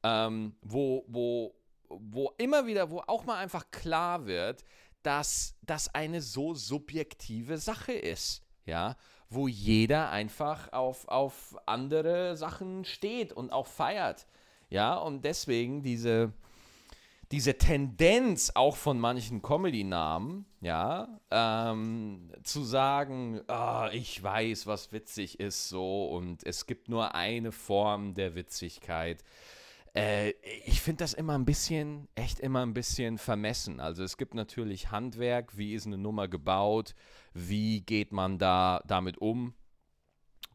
ähm, 0.03 0.55
wo, 0.63 1.05
wo, 1.09 1.55
wo 1.89 2.33
immer 2.39 2.67
wieder, 2.67 2.91
wo 2.91 3.03
auch 3.07 3.25
mal 3.25 3.37
einfach 3.37 3.71
klar 3.71 4.27
wird, 4.27 4.65
dass 5.03 5.57
das 5.63 5.95
eine 5.95 6.21
so 6.21 6.55
subjektive 6.55 7.59
Sache 7.59 7.93
ist, 7.93 8.43
ja, 8.65 8.97
wo 9.29 9.49
jeder 9.49 10.11
einfach 10.11 10.73
auf, 10.73 11.09
auf 11.09 11.57
andere 11.67 12.37
Sachen 12.37 12.85
steht 12.85 13.33
und 13.33 13.53
auch 13.53 13.67
feiert, 13.67 14.27
ja, 14.69 14.95
und 14.95 15.25
deswegen 15.25 15.83
diese, 15.83 16.33
diese 17.33 17.59
Tendenz 17.59 18.53
auch 18.55 18.77
von 18.77 19.01
manchen 19.01 19.43
Comedy-Namen, 19.43 20.47
ja, 20.61 21.21
ähm, 21.31 22.33
zu 22.45 22.63
sagen, 22.63 23.41
oh, 23.49 23.87
ich 23.93 24.23
weiß, 24.23 24.67
was 24.67 24.93
witzig 24.93 25.41
ist, 25.41 25.69
so, 25.69 26.07
und 26.07 26.45
es 26.45 26.67
gibt 26.67 26.89
nur 26.89 27.15
eine 27.15 27.53
Form 27.53 28.15
der 28.15 28.35
Witzigkeit. 28.35 29.25
Äh, 29.95 30.31
ich 30.65 30.81
finde 30.81 31.05
das 31.05 31.15
immer 31.15 31.37
ein 31.37 31.45
bisschen, 31.45 32.09
echt 32.15 32.41
immer 32.41 32.63
ein 32.63 32.75
bisschen 32.75 33.19
vermessen. 33.19 33.81
Also 33.81 34.05
es 34.05 34.17
gibt 34.17 34.35
natürlich 34.35 34.91
Handwerk, 34.91 35.57
wie 35.57 35.75
ist 35.75 35.87
eine 35.87 35.99
Nummer 35.99 36.29
gebaut, 36.29 36.95
wie 37.35 37.81
geht 37.81 38.13
man 38.13 38.39
da 38.39 38.83
damit 38.87 39.19
um. 39.19 39.55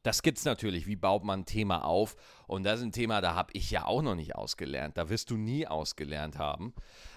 Das 0.04 0.22
gibt 0.22 0.38
es 0.38 0.46
natürlich, 0.46 0.86
wie 0.86 0.96
baut 0.96 1.24
man 1.24 1.40
ein 1.40 1.46
Thema 1.46 1.84
auf. 1.84 2.16
Und 2.46 2.64
das 2.64 2.80
ist 2.80 2.86
ein 2.86 2.92
Thema, 2.92 3.22
da 3.22 3.34
habe 3.34 3.52
ich 3.54 3.72
ja 3.72 3.86
auch 3.86 4.04
noch 4.04 4.14
nicht 4.14 4.36
ausgelernt. 4.36 4.98
Da 4.98 5.10
wirst 5.10 5.32
du 5.32 5.36
nie 5.36 5.66
ausgelernt 5.66 6.38
haben. 6.38 6.76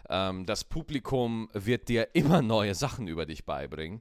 Ähm, 0.09 0.47
das 0.47 0.65
Publikum 0.65 1.51
wird 1.53 1.91
dir 1.91 2.09
immer 2.15 2.41
neue 2.41 2.75
Sachen 2.75 3.07
über 3.07 3.27
dich 3.27 3.45
beibringen. 3.45 4.01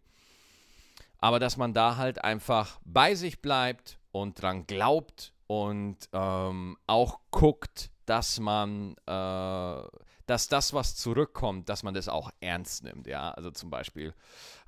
Aber 1.19 1.39
dass 1.39 1.57
man 1.57 1.73
da 1.73 1.97
halt 1.97 2.23
einfach 2.23 2.79
bei 2.85 3.13
sich 3.13 3.41
bleibt 3.41 3.99
und 4.13 4.41
dran 4.41 4.67
glaubt 4.67 5.33
und 5.47 5.97
ähm, 6.13 6.77
auch 6.87 7.19
guckt, 7.31 7.91
dass 8.07 8.39
man, 8.39 8.95
äh, 9.05 9.81
dass 10.25 10.47
das, 10.47 10.73
was 10.73 10.95
zurückkommt, 10.95 11.69
dass 11.69 11.83
man 11.83 11.93
das 11.93 12.09
auch 12.09 12.31
ernst 12.39 12.83
nimmt. 12.83 13.05
Ja, 13.05 13.31
also 13.31 13.51
zum 13.51 13.69
Beispiel 13.69 14.13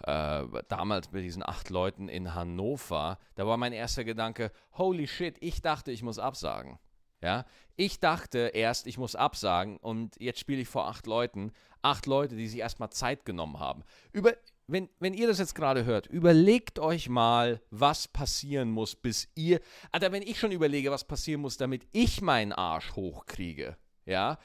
äh, 0.03 0.45
damals 0.67 1.11
mit 1.11 1.23
diesen 1.23 1.43
acht 1.43 1.69
Leuten 1.69 2.09
in 2.09 2.35
Hannover, 2.35 3.17
da 3.35 3.47
war 3.47 3.57
mein 3.57 3.73
erster 3.73 4.03
Gedanke, 4.03 4.51
holy 4.73 5.07
shit, 5.07 5.37
ich 5.39 5.61
dachte, 5.61 5.91
ich 5.91 6.03
muss 6.03 6.19
absagen. 6.19 6.77
Ja, 7.21 7.45
ich 7.75 7.99
dachte 7.99 8.51
erst, 8.53 8.87
ich 8.87 8.97
muss 8.97 9.15
absagen 9.15 9.77
und 9.77 10.15
jetzt 10.21 10.39
spiele 10.39 10.61
ich 10.61 10.69
vor 10.69 10.87
acht 10.87 11.05
Leuten. 11.05 11.51
Acht 11.81 12.05
Leute, 12.05 12.35
die 12.35 12.47
sich 12.47 12.59
erstmal 12.59 12.91
Zeit 12.91 13.25
genommen 13.25 13.59
haben. 13.59 13.83
Über, 14.13 14.33
wenn, 14.71 14.89
wenn 14.99 15.13
ihr 15.13 15.27
das 15.27 15.39
jetzt 15.39 15.55
gerade 15.55 15.85
hört, 15.85 16.07
überlegt 16.07 16.79
euch 16.79 17.09
mal, 17.09 17.61
was 17.71 18.07
passieren 18.07 18.69
muss, 18.71 18.95
bis 18.95 19.27
ihr. 19.35 19.59
Alter, 19.91 20.11
wenn 20.11 20.21
ich 20.21 20.39
schon 20.39 20.51
überlege, 20.51 20.91
was 20.91 21.03
passieren 21.03 21.41
muss, 21.41 21.57
damit 21.57 21.87
ich 21.91 22.21
meinen 22.21 22.53
Arsch 22.53 22.93
hochkriege, 22.95 23.77
ja. 24.05 24.37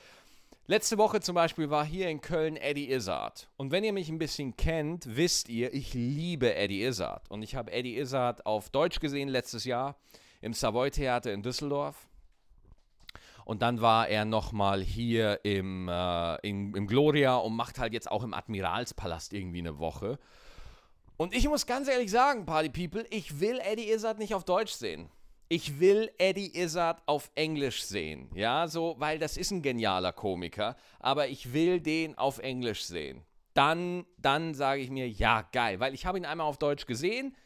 Letzte 0.66 0.96
Woche 0.96 1.20
zum 1.20 1.34
Beispiel 1.34 1.68
war 1.68 1.84
hier 1.84 2.08
in 2.08 2.22
Köln 2.22 2.56
Eddie 2.56 2.90
Izzard. 2.90 3.50
Und 3.58 3.70
wenn 3.70 3.84
ihr 3.84 3.92
mich 3.92 4.08
ein 4.08 4.16
bisschen 4.16 4.56
kennt, 4.56 5.04
wisst 5.14 5.50
ihr, 5.50 5.74
ich 5.74 5.92
liebe 5.92 6.54
Eddie 6.54 6.84
Izzard. 6.84 7.30
Und 7.30 7.42
ich 7.42 7.54
habe 7.54 7.70
Eddie 7.70 7.98
Izzard 7.98 8.46
auf 8.46 8.70
Deutsch 8.70 8.98
gesehen 8.98 9.28
letztes 9.28 9.66
Jahr 9.66 9.96
im 10.40 10.54
Savoy 10.54 10.90
Theater 10.90 11.34
in 11.34 11.42
Düsseldorf. 11.42 12.08
Und 13.44 13.62
dann 13.62 13.80
war 13.80 14.08
er 14.08 14.24
nochmal 14.24 14.82
hier 14.82 15.40
im, 15.44 15.88
äh, 15.88 16.36
im, 16.48 16.74
im 16.74 16.86
Gloria 16.86 17.36
und 17.36 17.54
macht 17.54 17.78
halt 17.78 17.92
jetzt 17.92 18.10
auch 18.10 18.22
im 18.22 18.34
Admiralspalast 18.34 19.32
irgendwie 19.32 19.58
eine 19.58 19.78
Woche. 19.78 20.18
Und 21.16 21.34
ich 21.34 21.46
muss 21.48 21.66
ganz 21.66 21.88
ehrlich 21.88 22.10
sagen, 22.10 22.46
Party 22.46 22.68
People, 22.70 23.06
ich 23.10 23.40
will 23.40 23.60
Eddie 23.60 23.90
Izzard 23.90 24.18
nicht 24.18 24.34
auf 24.34 24.44
Deutsch 24.44 24.72
sehen. 24.72 25.10
ich 25.48 25.78
will 25.78 26.10
Eddie 26.18 26.56
Izzard 26.58 27.02
auf 27.06 27.30
Englisch 27.34 27.84
sehen. 27.84 28.30
Ja, 28.34 28.66
so, 28.66 28.96
weil 28.98 29.18
das 29.18 29.36
ist 29.36 29.50
ein 29.50 29.62
genialer 29.62 30.12
Komiker, 30.12 30.76
aber 30.98 31.28
ich 31.28 31.52
will 31.52 31.80
den 31.80 32.16
auf 32.18 32.38
Englisch 32.38 32.84
sehen. 32.84 33.24
Dann, 33.52 34.04
dann 34.18 34.54
sage 34.54 34.80
ich 34.80 34.90
mir, 34.90 35.08
ja, 35.08 35.42
geil, 35.52 35.78
weil 35.80 35.94
ich 35.94 36.06
habe 36.06 36.18
ihn 36.18 36.24
einmal 36.24 36.46
auf 36.46 36.58
Deutsch 36.58 36.86
gesehen, 36.86 37.36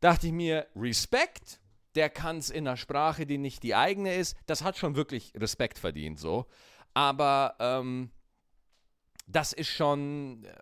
dachte 0.00 0.28
ich 0.28 0.32
mir, 0.32 0.66
Respekt, 0.76 1.59
der 1.94 2.10
kann 2.10 2.38
es 2.38 2.50
in 2.50 2.66
einer 2.66 2.76
Sprache, 2.76 3.26
die 3.26 3.38
nicht 3.38 3.62
die 3.62 3.74
eigene 3.74 4.14
ist. 4.14 4.36
Das 4.46 4.62
hat 4.62 4.76
schon 4.76 4.96
wirklich 4.96 5.32
Respekt 5.36 5.78
verdient, 5.78 6.18
so. 6.18 6.46
Aber 6.94 7.56
ähm, 7.58 8.10
das 9.26 9.52
ist 9.52 9.68
schon, 9.68 10.44
äh, 10.44 10.54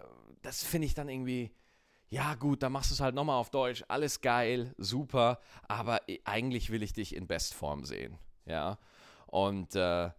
das 0.43 0.63
finde 0.63 0.87
ich 0.87 0.95
dann 0.95 1.09
irgendwie, 1.09 1.51
ja 2.09 2.35
gut, 2.35 2.63
dann 2.63 2.73
machst 2.73 2.91
du 2.91 2.95
es 2.95 3.01
halt 3.01 3.15
nochmal 3.15 3.39
auf 3.39 3.51
Deutsch, 3.51 3.85
alles 3.89 4.21
geil, 4.21 4.75
super, 4.79 5.41
aber 5.67 6.01
eigentlich 6.25 6.71
will 6.71 6.83
ich 6.83 6.93
dich 6.93 7.15
in 7.15 7.27
Bestform 7.27 7.85
sehen, 7.85 8.19
ja. 8.47 8.79
Und 9.27 9.75
äh, 9.75 10.11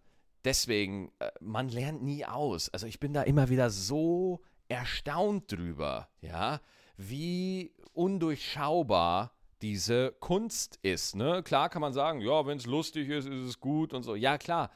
deswegen, 0.44 1.10
äh, 1.18 1.30
man 1.40 1.68
lernt 1.68 2.02
nie 2.02 2.24
aus. 2.24 2.68
Also 2.68 2.86
ich 2.86 3.00
bin 3.00 3.12
da 3.12 3.22
immer 3.22 3.48
wieder 3.48 3.70
so 3.70 4.40
erstaunt 4.68 5.50
drüber, 5.50 6.08
ja, 6.20 6.60
wie 6.96 7.72
undurchschaubar 7.92 9.32
diese 9.62 10.12
Kunst 10.20 10.78
ist. 10.82 11.16
Ne? 11.16 11.42
Klar 11.42 11.68
kann 11.68 11.82
man 11.82 11.92
sagen, 11.92 12.20
ja, 12.20 12.46
wenn 12.46 12.58
es 12.58 12.66
lustig 12.66 13.08
ist, 13.08 13.26
ist 13.26 13.48
es 13.48 13.60
gut 13.60 13.92
und 13.92 14.02
so. 14.02 14.14
Ja, 14.14 14.38
klar. 14.38 14.70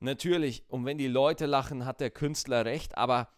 Natürlich, 0.00 0.64
und 0.68 0.84
wenn 0.84 0.98
die 0.98 1.08
Leute 1.08 1.46
lachen, 1.46 1.86
hat 1.86 2.00
der 2.00 2.10
Künstler 2.10 2.64
recht, 2.64 2.96
aber 2.98 3.28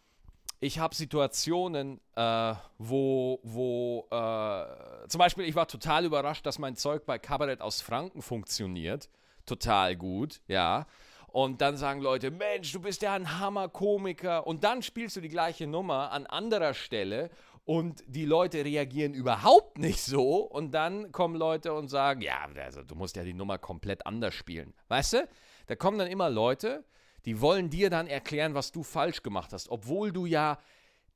ich 0.59 0.79
habe 0.79 0.95
Situationen, 0.95 2.01
äh, 2.15 2.55
wo, 2.79 3.41
wo 3.43 4.07
äh, 4.11 5.09
zum 5.09 5.19
Beispiel, 5.19 5.45
ich 5.45 5.55
war 5.55 5.69
total 5.69 6.05
überrascht, 6.05 6.47
dass 6.47 6.59
mein 6.59 6.77
Zeug 6.77 7.05
bei 7.05 7.19
Kabarett 7.19 7.61
aus 7.61 7.81
Franken 7.83 8.23
funktioniert. 8.23 9.11
Total 9.45 9.97
gut, 9.97 10.41
ja. 10.49 10.87
Und 11.29 11.61
dann 11.61 11.77
sagen 11.77 12.01
Leute, 12.01 12.31
Mensch, 12.31 12.73
du 12.73 12.81
bist 12.81 13.03
ja 13.03 13.13
ein 13.13 13.39
Hammer-Komiker. 13.39 14.47
Und 14.47 14.65
dann 14.65 14.83
spielst 14.83 15.17
du 15.17 15.21
die 15.21 15.29
gleiche 15.29 15.67
Nummer 15.67 16.11
an 16.11 16.25
anderer 16.27 16.73
Stelle 16.73 17.31
und 17.67 18.05
die 18.07 18.25
Leute 18.25 18.65
reagieren 18.65 19.13
überhaupt 19.13 19.77
nicht 19.77 20.01
so. 20.01 20.39
Und 20.39 20.71
dann 20.71 21.11
kommen 21.11 21.35
Leute 21.35 21.75
und 21.75 21.89
sagen, 21.89 22.23
ja, 22.23 22.49
also 22.57 22.83
du 22.85 22.95
musst 22.95 23.17
ja 23.17 23.25
die 23.25 23.35
Nummer 23.35 23.59
komplett 23.59 24.07
anders 24.07 24.35
spielen. 24.35 24.73
Weißt 24.89 25.15
du? 25.15 25.29
Da 25.67 25.75
kommen 25.75 25.99
dann 25.99 26.07
immer 26.07 26.31
Leute, 26.31 26.85
die 27.25 27.41
wollen 27.41 27.69
dir 27.69 27.91
dann 27.91 28.07
erklären, 28.07 28.55
was 28.55 28.71
du 28.71 28.85
falsch 28.85 29.25
gemacht 29.25 29.53
hast, 29.53 29.69
obwohl 29.69 30.13
du 30.13 30.27
ja 30.27 30.59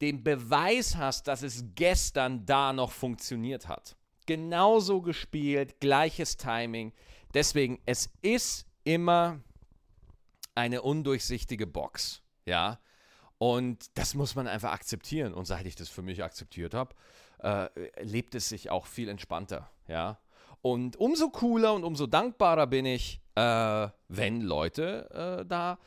den 0.01 0.25
Beweis 0.25 0.97
hast, 0.97 1.29
dass 1.29 1.43
es 1.43 1.65
gestern 1.77 2.45
da 2.47 2.73
noch 2.73 2.91
funktioniert 2.91 3.69
hat. 3.69 3.97
Genauso 4.27 5.03
gespielt, 5.03 5.79
gleiches 5.79 6.37
Timing. 6.37 6.93
Deswegen, 7.33 7.81
es 7.87 8.11
ist 8.23 8.67
immer 8.83 9.41
eine 10.57 10.83
undurchsichtige 10.83 11.69
Box. 11.69 12.23
Ja. 12.45 12.81
Und 13.41 13.97
das 13.97 14.15
muss 14.15 14.35
man 14.35 14.47
einfach 14.47 14.71
akzeptieren. 14.71 15.33
Und 15.33 15.47
seit 15.47 15.65
ich 15.65 15.75
das 15.75 15.89
für 15.89 16.03
mich 16.03 16.23
akzeptiert 16.23 16.75
habe, 16.75 16.95
äh, 17.39 17.71
lebt 18.03 18.35
es 18.35 18.51
sich 18.51 18.69
auch 18.69 18.85
viel 18.85 19.09
entspannter. 19.09 19.71
Ja. 19.89 20.19
Und 20.61 20.97
umso 20.97 21.31
cooler 21.31 21.73
und 21.73 21.85
umso 21.85 22.07
dankbarer 22.07 22.67
bin 22.67 22.85
ich, 22.85 23.23
äh, 23.37 23.89
wenn 24.09 24.43
Leute 24.43 25.41
äh, 25.41 25.47
da 25.47 25.79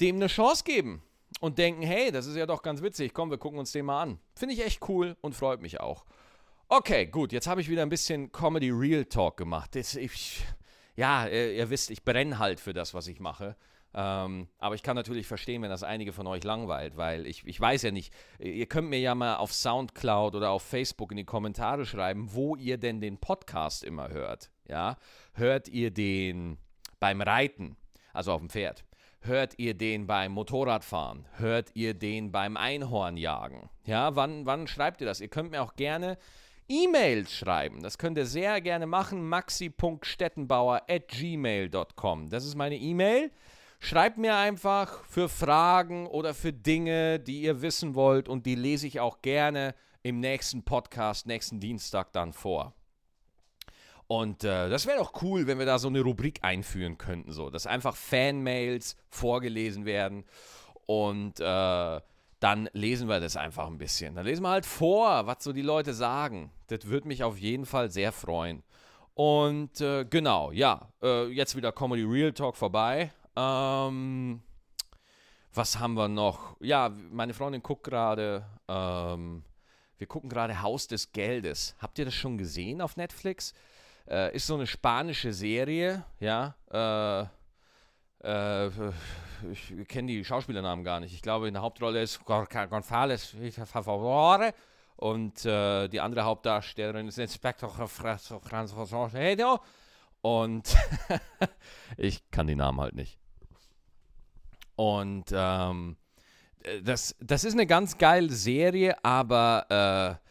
dem 0.00 0.16
eine 0.16 0.28
Chance 0.28 0.64
geben 0.64 1.02
und 1.40 1.58
denken, 1.58 1.82
hey, 1.82 2.10
das 2.10 2.24
ist 2.24 2.36
ja 2.36 2.46
doch 2.46 2.62
ganz 2.62 2.80
witzig, 2.80 3.12
komm, 3.12 3.30
wir 3.30 3.36
gucken 3.36 3.58
uns 3.58 3.72
den 3.72 3.84
mal 3.84 4.00
an. 4.00 4.18
Finde 4.34 4.54
ich 4.54 4.64
echt 4.64 4.88
cool 4.88 5.14
und 5.20 5.34
freut 5.34 5.60
mich 5.60 5.80
auch. 5.80 6.06
Okay, 6.68 7.04
gut, 7.04 7.32
jetzt 7.32 7.46
habe 7.46 7.60
ich 7.60 7.68
wieder 7.68 7.82
ein 7.82 7.90
bisschen 7.90 8.32
Comedy 8.32 8.70
Real 8.70 9.04
Talk 9.04 9.36
gemacht. 9.36 9.74
Das, 9.74 9.94
ich, 9.94 10.42
ja, 10.96 11.26
ihr, 11.26 11.52
ihr, 11.52 11.68
wisst, 11.68 11.90
ich 11.90 12.02
brenne 12.02 12.38
halt 12.38 12.60
für 12.60 12.72
das, 12.72 12.94
was 12.94 13.08
ich 13.08 13.20
mache. 13.20 13.56
Ähm, 13.94 14.48
aber 14.58 14.74
ich 14.74 14.82
kann 14.82 14.96
natürlich 14.96 15.26
verstehen, 15.26 15.62
wenn 15.62 15.70
das 15.70 15.84
einige 15.84 16.12
von 16.12 16.26
euch 16.26 16.42
langweilt, 16.42 16.96
weil 16.96 17.26
ich, 17.26 17.46
ich 17.46 17.60
weiß 17.60 17.82
ja 17.82 17.92
nicht, 17.92 18.12
ihr 18.40 18.66
könnt 18.66 18.88
mir 18.88 18.98
ja 18.98 19.14
mal 19.14 19.36
auf 19.36 19.52
Soundcloud 19.52 20.34
oder 20.34 20.50
auf 20.50 20.62
Facebook 20.62 21.12
in 21.12 21.16
die 21.16 21.24
Kommentare 21.24 21.86
schreiben, 21.86 22.28
wo 22.32 22.56
ihr 22.56 22.76
denn 22.76 23.00
den 23.00 23.18
Podcast 23.18 23.84
immer 23.84 24.08
hört. 24.08 24.50
Ja, 24.68 24.96
hört 25.34 25.68
ihr 25.68 25.92
den 25.92 26.58
beim 26.98 27.20
Reiten, 27.20 27.76
also 28.12 28.32
auf 28.32 28.40
dem 28.40 28.50
Pferd? 28.50 28.84
Hört 29.20 29.58
ihr 29.58 29.74
den 29.74 30.06
beim 30.06 30.32
Motorradfahren? 30.32 31.26
Hört 31.36 31.70
ihr 31.74 31.94
den 31.94 32.32
beim 32.32 32.56
Einhornjagen? 32.56 33.70
Ja, 33.86 34.16
wann, 34.16 34.44
wann 34.44 34.66
schreibt 34.66 35.00
ihr 35.00 35.06
das? 35.06 35.20
Ihr 35.20 35.28
könnt 35.28 35.50
mir 35.50 35.62
auch 35.62 35.76
gerne 35.76 36.18
E-Mails 36.68 37.32
schreiben. 37.32 37.82
Das 37.82 37.96
könnt 37.96 38.18
ihr 38.18 38.26
sehr 38.26 38.60
gerne 38.60 38.86
machen. 38.86 39.26
maxi.stettenbauer 39.26 40.82
at 40.88 41.08
gmail.com. 41.08 42.28
Das 42.28 42.44
ist 42.44 42.54
meine 42.54 42.76
E-Mail. 42.76 43.30
Schreibt 43.84 44.16
mir 44.16 44.34
einfach 44.34 45.04
für 45.04 45.28
Fragen 45.28 46.06
oder 46.06 46.32
für 46.32 46.54
Dinge, 46.54 47.20
die 47.20 47.42
ihr 47.42 47.60
wissen 47.60 47.94
wollt 47.94 48.30
und 48.30 48.46
die 48.46 48.54
lese 48.54 48.86
ich 48.86 48.98
auch 48.98 49.20
gerne 49.20 49.74
im 50.02 50.20
nächsten 50.20 50.62
Podcast, 50.62 51.26
nächsten 51.26 51.60
Dienstag 51.60 52.10
dann 52.14 52.32
vor. 52.32 52.72
Und 54.06 54.42
äh, 54.42 54.70
das 54.70 54.86
wäre 54.86 55.00
doch 55.00 55.20
cool, 55.20 55.46
wenn 55.46 55.58
wir 55.58 55.66
da 55.66 55.78
so 55.78 55.88
eine 55.88 56.00
Rubrik 56.00 56.38
einführen 56.40 56.96
könnten, 56.96 57.30
so, 57.30 57.50
dass 57.50 57.66
einfach 57.66 57.94
Fanmails 57.94 58.96
vorgelesen 59.10 59.84
werden 59.84 60.24
und 60.86 61.38
äh, 61.40 62.00
dann 62.40 62.70
lesen 62.72 63.06
wir 63.06 63.20
das 63.20 63.36
einfach 63.36 63.66
ein 63.66 63.76
bisschen. 63.76 64.14
Dann 64.14 64.24
lesen 64.24 64.44
wir 64.44 64.48
halt 64.48 64.64
vor, 64.64 65.26
was 65.26 65.44
so 65.44 65.52
die 65.52 65.60
Leute 65.60 65.92
sagen. 65.92 66.50
Das 66.68 66.86
würde 66.86 67.06
mich 67.06 67.22
auf 67.22 67.36
jeden 67.36 67.66
Fall 67.66 67.90
sehr 67.90 68.12
freuen. 68.12 68.62
Und 69.12 69.82
äh, 69.82 70.06
genau, 70.06 70.52
ja, 70.52 70.88
äh, 71.02 71.26
jetzt 71.26 71.54
wieder 71.54 71.70
Comedy 71.70 72.04
Real 72.04 72.32
Talk 72.32 72.56
vorbei. 72.56 73.12
Ähm, 73.36 74.42
was 75.52 75.78
haben 75.78 75.94
wir 75.94 76.08
noch? 76.08 76.56
Ja, 76.60 76.88
meine 76.88 77.34
Freundin 77.34 77.62
guckt 77.62 77.84
gerade, 77.84 78.44
ähm, 78.68 79.44
wir 79.98 80.06
gucken 80.06 80.28
gerade 80.28 80.62
Haus 80.62 80.86
des 80.86 81.12
Geldes. 81.12 81.76
Habt 81.78 81.98
ihr 81.98 82.04
das 82.04 82.14
schon 82.14 82.38
gesehen 82.38 82.80
auf 82.80 82.96
Netflix? 82.96 83.54
Äh, 84.08 84.34
ist 84.34 84.46
so 84.46 84.54
eine 84.54 84.66
spanische 84.66 85.32
Serie, 85.32 86.04
ja. 86.20 86.54
Äh, 86.70 87.26
äh, 88.24 88.70
ich 89.52 89.88
kenne 89.88 90.08
die 90.08 90.24
Schauspielernamen 90.24 90.84
gar 90.84 91.00
nicht. 91.00 91.14
Ich 91.14 91.22
glaube, 91.22 91.48
in 91.48 91.54
der 91.54 91.62
Hauptrolle 91.62 92.02
ist 92.02 92.20
González 92.22 93.66
Favore 93.66 94.54
und 94.96 95.44
äh, 95.44 95.88
die 95.88 96.00
andere 96.00 96.24
Hauptdarstellerin 96.24 97.08
ist 97.08 97.18
Inspektor 97.18 97.70
Franz 97.70 98.32
und 100.22 100.76
ich 101.96 102.30
kann 102.30 102.46
die 102.46 102.56
Namen 102.56 102.80
halt 102.80 102.94
nicht. 102.94 103.18
Und 104.76 105.26
ähm, 105.32 105.96
äh, 106.62 106.82
das, 106.82 107.14
das 107.20 107.44
ist 107.44 107.54
eine 107.54 107.66
ganz 107.66 107.98
geile 107.98 108.30
Serie, 108.30 108.96
aber 109.04 110.18
äh, 110.20 110.24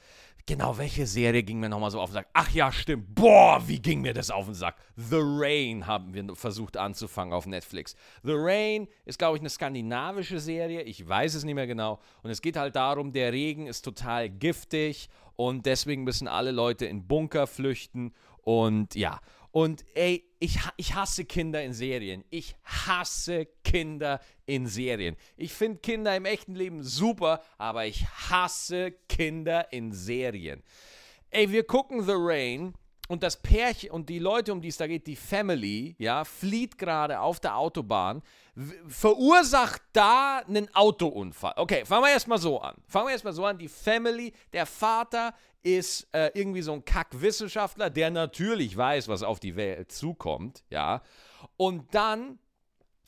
genau 0.45 0.77
welche 0.77 1.06
Serie 1.06 1.43
ging 1.43 1.60
mir 1.60 1.69
nochmal 1.69 1.91
so 1.91 2.01
auf 2.01 2.10
den 2.10 2.15
Sack? 2.15 2.27
Ach 2.34 2.49
ja, 2.51 2.71
stimmt. 2.71 3.15
Boah, 3.15 3.62
wie 3.67 3.79
ging 3.79 4.01
mir 4.01 4.13
das 4.13 4.29
auf 4.29 4.45
den 4.45 4.53
Sack? 4.53 4.75
The 4.95 5.19
Rain 5.19 5.88
haben 5.88 6.13
wir 6.13 6.36
versucht 6.36 6.77
anzufangen 6.77 7.34
auf 7.34 7.45
Netflix. 7.45 7.95
The 8.23 8.34
Rain 8.36 8.88
ist, 9.06 9.19
glaube 9.19 9.38
ich, 9.38 9.41
eine 9.41 9.49
skandinavische 9.49 10.39
Serie. 10.39 10.82
Ich 10.84 11.08
weiß 11.08 11.36
es 11.36 11.43
nicht 11.43 11.56
mehr 11.56 11.67
genau. 11.67 11.99
Und 12.21 12.29
es 12.29 12.41
geht 12.41 12.58
halt 12.58 12.75
darum, 12.75 13.12
der 13.12 13.32
Regen 13.32 13.67
ist 13.67 13.84
total 13.84 14.29
giftig 14.29 15.10
und 15.36 15.65
deswegen 15.65 16.03
müssen 16.03 16.27
alle 16.27 16.51
Leute 16.51 16.86
in 16.86 17.08
Bunker 17.08 17.47
flüchten. 17.47 18.13
Und 18.41 18.95
ja, 18.95 19.19
und 19.53 19.85
ey, 19.93 20.27
ich, 20.39 20.57
ich 20.77 20.95
hasse 20.95 21.25
Kinder 21.25 21.63
in 21.63 21.73
Serien. 21.73 22.25
Ich 22.31 22.55
hasse 22.63 23.45
Kinder 23.63 24.19
in 24.47 24.65
Serien. 24.65 25.15
Ich 25.37 25.53
finde 25.53 25.77
Kinder 25.77 26.15
im 26.17 26.25
echten 26.25 26.55
Leben 26.55 26.83
super, 26.83 27.39
aber 27.59 27.85
ich 27.85 28.03
hasse 28.07 28.93
Kinder 29.07 29.71
in 29.71 29.93
Serien. 29.93 30.63
Ey, 31.29 31.51
wir 31.51 31.65
gucken 31.65 32.03
The 32.03 32.15
Rain 32.15 32.73
und 33.09 33.21
das 33.21 33.37
Pärchen 33.37 33.91
und 33.91 34.09
die 34.09 34.17
Leute, 34.17 34.51
um 34.51 34.59
die 34.59 34.69
es 34.69 34.77
da 34.77 34.87
geht, 34.87 35.05
die 35.05 35.15
Family, 35.15 35.95
ja, 35.99 36.25
flieht 36.25 36.79
gerade 36.79 37.19
auf 37.19 37.39
der 37.39 37.55
Autobahn, 37.55 38.23
verursacht 38.87 39.83
da 39.93 40.41
einen 40.47 40.73
Autounfall. 40.73 41.53
Okay, 41.57 41.85
fangen 41.85 42.05
wir 42.05 42.11
erstmal 42.11 42.39
so 42.39 42.59
an. 42.59 42.75
Fangen 42.87 43.05
wir 43.05 43.11
erstmal 43.11 43.33
so 43.33 43.45
an. 43.45 43.59
Die 43.59 43.67
Family, 43.67 44.33
der 44.51 44.65
Vater 44.65 45.35
ist 45.63 46.08
äh, 46.12 46.32
irgendwie 46.34 46.62
so 46.62 46.73
ein 46.73 46.86
Kackwissenschaftler, 46.86 47.89
der 47.89 48.12
natürlich 48.12 48.76
weiß, 48.76 49.08
was 49.08 49.23
auf 49.23 49.39
die 49.39 49.56
Welt 49.56 49.91
zukommt, 49.91 50.63
ja. 50.69 51.02
Und 51.58 51.93
dann 51.95 52.39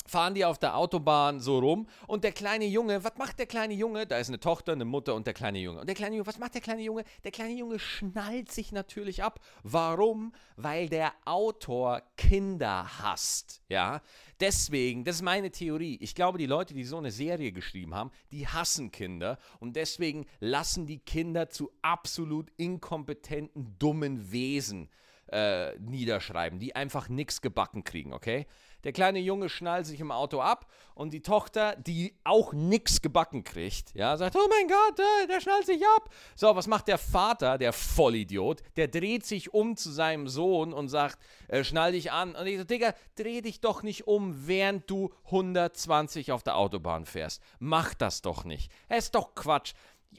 fahren 0.06 0.36
die 0.36 0.46
auf 0.46 0.58
der 0.58 0.78
Autobahn 0.78 1.40
so 1.40 1.60
rum 1.60 1.88
und 2.08 2.24
der 2.24 2.32
kleine 2.32 2.66
Junge, 2.66 3.04
was 3.04 3.18
macht 3.18 3.40
der 3.40 3.48
kleine 3.48 3.74
Junge? 3.74 4.06
Da 4.06 4.18
ist 4.18 4.30
eine 4.30 4.40
Tochter, 4.40 4.74
eine 4.74 4.86
Mutter 4.86 5.16
und 5.16 5.28
der 5.28 5.34
kleine 5.34 5.60
Junge. 5.60 5.82
Und 5.82 5.88
der 5.88 5.96
kleine 5.96 6.16
Junge, 6.16 6.28
was 6.28 6.40
macht 6.40 6.54
der 6.54 6.62
kleine 6.62 6.82
Junge? 6.82 7.04
Der 7.24 7.32
kleine 7.32 7.54
Junge 7.54 7.80
schnallt 7.80 8.52
sich 8.52 8.72
natürlich 8.72 9.24
ab. 9.24 9.40
Warum? 9.64 10.34
Weil 10.56 10.90
der 10.90 11.14
Autor 11.26 12.02
Kinder 12.18 13.00
hasst, 13.00 13.62
ja? 13.70 14.02
Deswegen, 14.40 15.06
das 15.06 15.18
ist 15.18 15.22
meine 15.22 15.50
Theorie. 15.50 15.98
Ich 16.02 16.14
glaube, 16.14 16.38
die 16.38 16.46
Leute, 16.46 16.74
die 16.74 16.84
so 16.84 16.98
eine 16.98 17.12
Serie 17.12 17.52
geschrieben 17.52 17.96
haben, 17.96 18.12
die 18.32 18.48
hassen 18.48 18.92
Kinder 18.92 19.40
und 19.60 19.76
deswegen 19.76 20.26
lassen 20.40 20.86
die 20.86 21.00
Kinder 21.00 21.50
zu 21.50 21.72
absolut 21.82 22.52
inkompetenten, 22.58 23.76
dummen 23.80 24.32
Wesen 24.32 24.90
äh, 25.32 25.78
niederschreiben, 25.80 26.60
die 26.60 26.76
einfach 26.76 27.10
nichts 27.10 27.42
gebacken 27.42 27.84
kriegen, 27.84 28.14
okay? 28.14 28.46
Der 28.86 28.94
kleine 28.94 29.18
Junge 29.18 29.50
schnallt 29.50 29.88
sich 29.88 30.00
im 30.00 30.12
Auto 30.12 30.42
ab 30.42 30.68
und 30.94 31.12
die 31.12 31.24
Tochter, 31.24 31.76
die 31.76 32.14
auch 32.24 32.54
nichts 32.54 33.02
gebacken 33.02 33.44
kriegt, 33.44 33.96
ja, 33.96 34.16
sagt, 34.16 34.36
oh 34.36 34.48
mein 34.48 34.68
Gott, 34.68 35.00
äh, 35.00 35.28
der 35.28 35.42
schnallt 35.42 35.66
sich 35.66 35.82
ab. 35.98 36.14
So, 36.36 36.56
was 36.56 36.68
macht 36.68 36.88
der 36.88 37.00
Vater, 37.00 37.58
der 37.58 37.74
Vollidiot? 37.74 38.62
Der 38.76 38.88
dreht 38.88 39.26
sich 39.26 39.56
um 39.56 39.76
zu 39.76 39.90
seinem 39.90 40.28
Sohn 40.28 40.72
und 40.72 40.90
sagt, 40.90 41.18
äh, 41.48 41.64
schnall 41.64 41.94
dich 41.94 42.12
an. 42.12 42.36
Und 42.36 42.46
ich 42.46 42.60
so, 42.60 42.64
Digga, 42.64 42.94
dreh 43.16 43.42
dich 43.42 43.60
doch 43.60 43.82
nicht 43.82 44.06
um, 44.06 44.48
während 44.48 44.88
du 44.88 45.12
120 45.26 46.32
auf 46.32 46.44
der 46.44 46.56
Autobahn 46.56 47.06
fährst. 47.06 47.42
Mach 47.58 47.96
das 47.96 48.22
doch 48.22 48.46
nicht. 48.46 48.72
Es 48.88 49.06
ist 49.06 49.16
doch 49.16 49.34
Quatsch. 49.34 49.74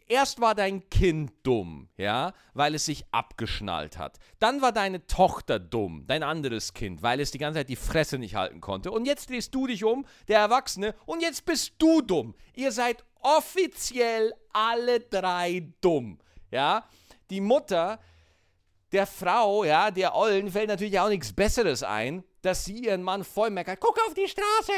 Erst 0.09 0.40
war 0.40 0.54
dein 0.54 0.88
Kind 0.90 1.32
dumm, 1.42 1.88
ja, 1.96 2.32
weil 2.54 2.74
es 2.74 2.87
sich 2.87 3.04
abgeschnallt 3.12 3.98
hat. 3.98 4.18
Dann 4.38 4.62
war 4.62 4.72
deine 4.72 5.06
Tochter 5.06 5.59
dumm, 5.59 6.04
dein 6.06 6.22
anderes 6.22 6.74
Kind, 6.74 7.02
weil 7.02 7.20
es 7.20 7.30
die 7.30 7.38
ganze 7.38 7.61
Zeit 7.61 7.68
die 7.68 7.76
Fresse 7.76 8.18
nicht 8.18 8.35
halten 8.35 8.61
konnte. 8.61 8.90
Und 8.90 9.06
jetzt 9.06 9.30
drehst 9.30 9.54
du 9.54 9.66
dich 9.66 9.85
um, 9.85 10.06
der 10.28 10.40
Erwachsene, 10.40 10.94
und 11.04 11.22
jetzt 11.22 11.44
bist 11.44 11.74
du 11.78 12.02
dumm. 12.02 12.35
Ihr 12.54 12.72
seid 12.72 13.04
offiziell 13.20 14.32
alle 14.52 15.00
drei 15.00 15.68
dumm, 15.80 16.18
ja. 16.50 16.85
Die 17.30 17.40
Mutter 17.40 17.98
der 18.92 19.06
Frau, 19.06 19.64
ja, 19.64 19.90
der 19.90 20.14
Ollen, 20.14 20.50
fällt 20.50 20.68
natürlich 20.68 20.98
auch 21.00 21.09
nichts 21.09 21.32
Besseres 21.32 21.82
ein, 21.82 22.22
dass 22.46 22.64
sie 22.64 22.85
ihren 22.85 23.02
Mann 23.02 23.24
voll 23.24 23.50
meckert. 23.50 23.80
Guck 23.80 23.98
auf 24.06 24.14
die 24.14 24.28
Straße! 24.28 24.72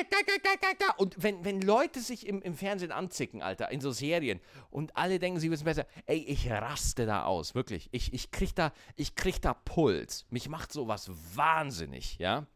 Und 0.97 1.23
wenn, 1.23 1.45
wenn 1.45 1.61
Leute 1.61 2.01
sich 2.01 2.27
im, 2.27 2.41
im 2.41 2.55
Fernsehen 2.55 2.93
anzicken, 2.93 3.43
Alter, 3.43 3.71
in 3.71 3.83
so 3.83 3.93
Serien, 3.93 4.41
und 4.71 4.97
alle 4.97 5.19
denken, 5.19 5.39
sie 5.39 5.51
wissen 5.51 5.65
besser, 5.65 5.87
ey, 6.07 6.17
ich 6.17 6.51
raste 6.51 7.05
da 7.05 7.25
aus, 7.25 7.55
wirklich. 7.55 7.91
Ich, 7.93 8.15
ich, 8.15 8.31
krieg, 8.31 8.55
da, 8.55 8.73
ich 8.97 9.17
krieg 9.17 9.43
da 9.43 9.53
Puls. 9.53 10.25
Mich 10.31 10.49
macht 10.49 10.73
sowas 10.73 11.11
wahnsinnig, 11.35 12.19
ja. 12.19 12.47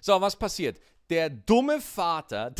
So, 0.00 0.20
was 0.20 0.36
passiert? 0.36 0.78
Der 1.10 1.28
dumme 1.28 1.80
Vater 1.80 2.54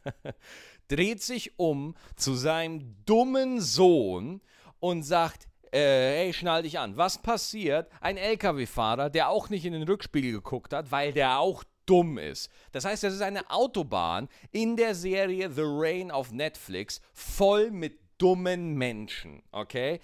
dreht 0.88 1.20
sich 1.20 1.58
um 1.58 1.96
zu 2.14 2.34
seinem 2.34 2.94
dummen 3.06 3.60
Sohn 3.60 4.40
und 4.78 5.02
sagt, 5.02 5.48
äh, 5.72 6.24
hey, 6.24 6.32
schnall 6.32 6.62
dich 6.62 6.78
an. 6.78 6.96
Was 6.96 7.18
passiert? 7.18 7.90
Ein 8.00 8.16
LKW-Fahrer, 8.16 9.10
der 9.10 9.28
auch 9.28 9.50
nicht 9.50 9.64
in 9.64 9.72
den 9.72 9.82
Rückspiegel 9.82 10.32
geguckt 10.32 10.72
hat, 10.72 10.90
weil 10.90 11.12
der 11.12 11.38
auch 11.38 11.64
dumm 11.86 12.18
ist. 12.18 12.50
Das 12.72 12.84
heißt, 12.84 13.02
das 13.02 13.14
ist 13.14 13.22
eine 13.22 13.50
Autobahn 13.50 14.28
in 14.52 14.76
der 14.76 14.94
Serie 14.94 15.50
The 15.50 15.62
Rain 15.64 16.10
auf 16.10 16.32
Netflix 16.32 17.00
voll 17.12 17.70
mit 17.70 17.98
dummen 18.18 18.74
Menschen, 18.74 19.42
okay? 19.50 20.00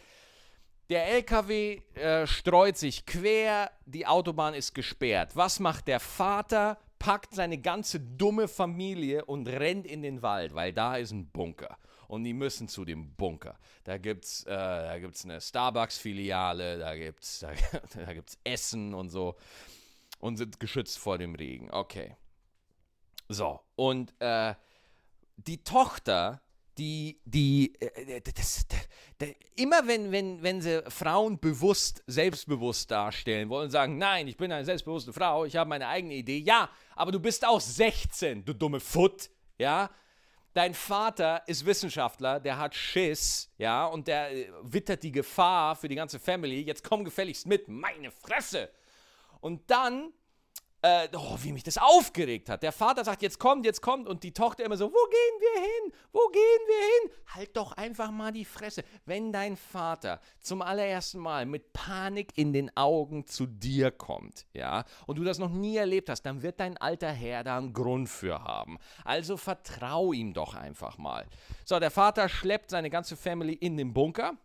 Der 0.89 1.07
LKW 1.09 1.81
äh, 1.95 2.27
streut 2.27 2.77
sich 2.77 3.07
quer, 3.07 3.71
die 3.87 4.07
Autobahn 4.07 4.55
ist 4.55 4.75
gesperrt. 4.75 5.35
Was 5.35 5.59
macht 5.61 5.89
der 5.89 6.01
Vater? 6.01 6.79
Packt 6.99 7.35
seine 7.35 7.59
ganze 7.59 8.01
dumme 8.01 8.49
Familie 8.49 9.25
und 9.25 9.49
rennt 9.49 9.87
in 9.87 10.03
den 10.03 10.23
Wald, 10.23 10.55
weil 10.55 10.73
da 10.73 10.97
ist 10.97 11.11
ein 11.11 11.27
Bunker 11.27 11.77
und 12.09 12.25
die 12.25 12.35
müssen 12.35 12.69
zu 12.69 12.85
dem 12.85 13.15
Bunker. 13.15 13.59
Da 13.85 13.99
gibt 13.99 14.25
es 14.25 14.45
äh, 14.47 14.51
eine 14.51 15.41
Starbucks-Filiale, 15.41 16.79
da 16.79 16.97
gibt 16.97 17.25
es 17.25 17.39
da, 17.41 17.53
da 17.95 18.13
gibt's 18.13 18.39
Essen 18.45 18.95
und 18.95 19.09
so 19.09 19.37
und 20.21 20.37
sind 20.37 20.61
geschützt 20.61 20.99
vor 20.99 21.19
dem 21.19 21.35
Regen. 21.35 21.71
Okay. 21.71 22.17
So, 23.29 23.61
und 23.75 24.15
äh, 24.21 24.55
die 25.37 25.63
Tochter, 25.65 26.41
die, 26.79 27.21
die, 27.25 27.75
äh, 27.81 28.21
das, 28.21 28.35
das, 28.35 28.67
das, 29.19 29.29
immer 29.57 29.87
wenn, 29.87 30.13
wenn, 30.13 30.43
wenn 30.43 30.61
sie 30.61 30.83
Frauen 30.89 31.39
bewusst, 31.39 32.03
selbstbewusst 32.07 32.91
darstellen 32.91 33.49
wollen 33.49 33.71
sagen, 33.71 33.99
nein, 33.99 34.29
ich 34.29 34.37
bin 34.37 34.53
eine 34.53 34.65
selbstbewusste 34.65 35.13
Frau, 35.13 35.45
ich 35.45 35.57
habe 35.57 35.69
meine 35.69 35.89
eigene 35.89 36.15
Idee, 36.15 36.39
ja, 36.39 36.71
aber 36.95 37.13
du 37.13 37.21
bist 37.21 37.45
auch 37.45 37.61
16, 37.61 38.45
du 38.45 38.53
dumme 38.53 38.81
Foot, 38.81 39.31
ja, 39.59 39.91
dein 40.57 40.73
Vater 40.73 41.43
ist 41.47 41.67
Wissenschaftler, 41.67 42.41
der 42.41 42.57
hat 42.57 42.75
Schiss, 42.75 43.51
ja, 43.59 43.85
und 43.85 44.09
der 44.09 44.33
äh, 44.33 44.51
wittert 44.63 45.03
die 45.03 45.13
Gefahr 45.13 45.77
für 45.77 45.87
die 45.87 45.95
ganze 45.95 46.19
Family. 46.19 46.63
Jetzt 46.63 46.83
komm 46.83 47.05
gefälligst 47.05 47.47
mit, 47.47 47.69
meine 47.69 48.11
Fresse. 48.11 48.71
Und 49.41 49.71
dann 49.71 50.15
äh, 50.83 51.09
oh, 51.15 51.37
wie 51.43 51.53
mich 51.53 51.63
das 51.63 51.79
aufgeregt 51.79 52.49
hat. 52.49 52.63
Der 52.63 52.73
Vater 52.73 53.05
sagt, 53.05 53.23
jetzt 53.23 53.39
kommt, 53.39 53.65
jetzt 53.65 53.81
kommt. 53.83 54.07
Und 54.09 54.23
die 54.23 54.33
Tochter 54.33 54.65
immer 54.65 54.77
so, 54.77 54.87
wo 54.87 55.11
gehen 55.11 55.41
wir 55.41 55.63
hin? 55.63 55.93
Wo 56.13 56.29
gehen 56.29 56.43
wir 56.67 56.77
hin? 56.77 57.11
Halt 57.35 57.57
doch 57.57 57.73
einfach 57.73 58.11
mal 58.11 58.33
die 58.33 58.45
Fresse. 58.45 58.85
Wenn 59.05 59.33
dein 59.33 59.57
Vater 59.57 60.21
zum 60.41 60.63
allerersten 60.63 61.19
Mal 61.19 61.47
mit 61.47 61.73
Panik 61.73 62.37
in 62.37 62.53
den 62.53 62.77
Augen 62.77 63.27
zu 63.27 63.47
dir 63.47 63.91
kommt, 63.91 64.47
ja, 64.53 64.85
und 65.07 65.19
du 65.19 65.25
das 65.25 65.39
noch 65.39 65.51
nie 65.51 65.77
erlebt 65.77 66.09
hast, 66.09 66.23
dann 66.23 66.43
wird 66.43 66.61
dein 66.61 66.77
alter 66.77 67.11
Herr 67.11 67.43
da 67.43 67.59
einen 67.59 67.73
Grund 67.73 68.09
für 68.09 68.43
haben. 68.43 68.79
Also 69.05 69.37
vertrau 69.37 70.13
ihm 70.13 70.35
doch 70.35 70.55
einfach 70.55 70.99
mal. 70.99 71.27
So, 71.65 71.81
der 71.81 71.91
Vater 71.91 72.29
schleppt 72.29 72.71
seine 72.71 72.91
ganze 72.91 73.17
Family 73.17 73.55
in 73.55 73.77
den 73.77 73.93
Bunker. 73.93 74.37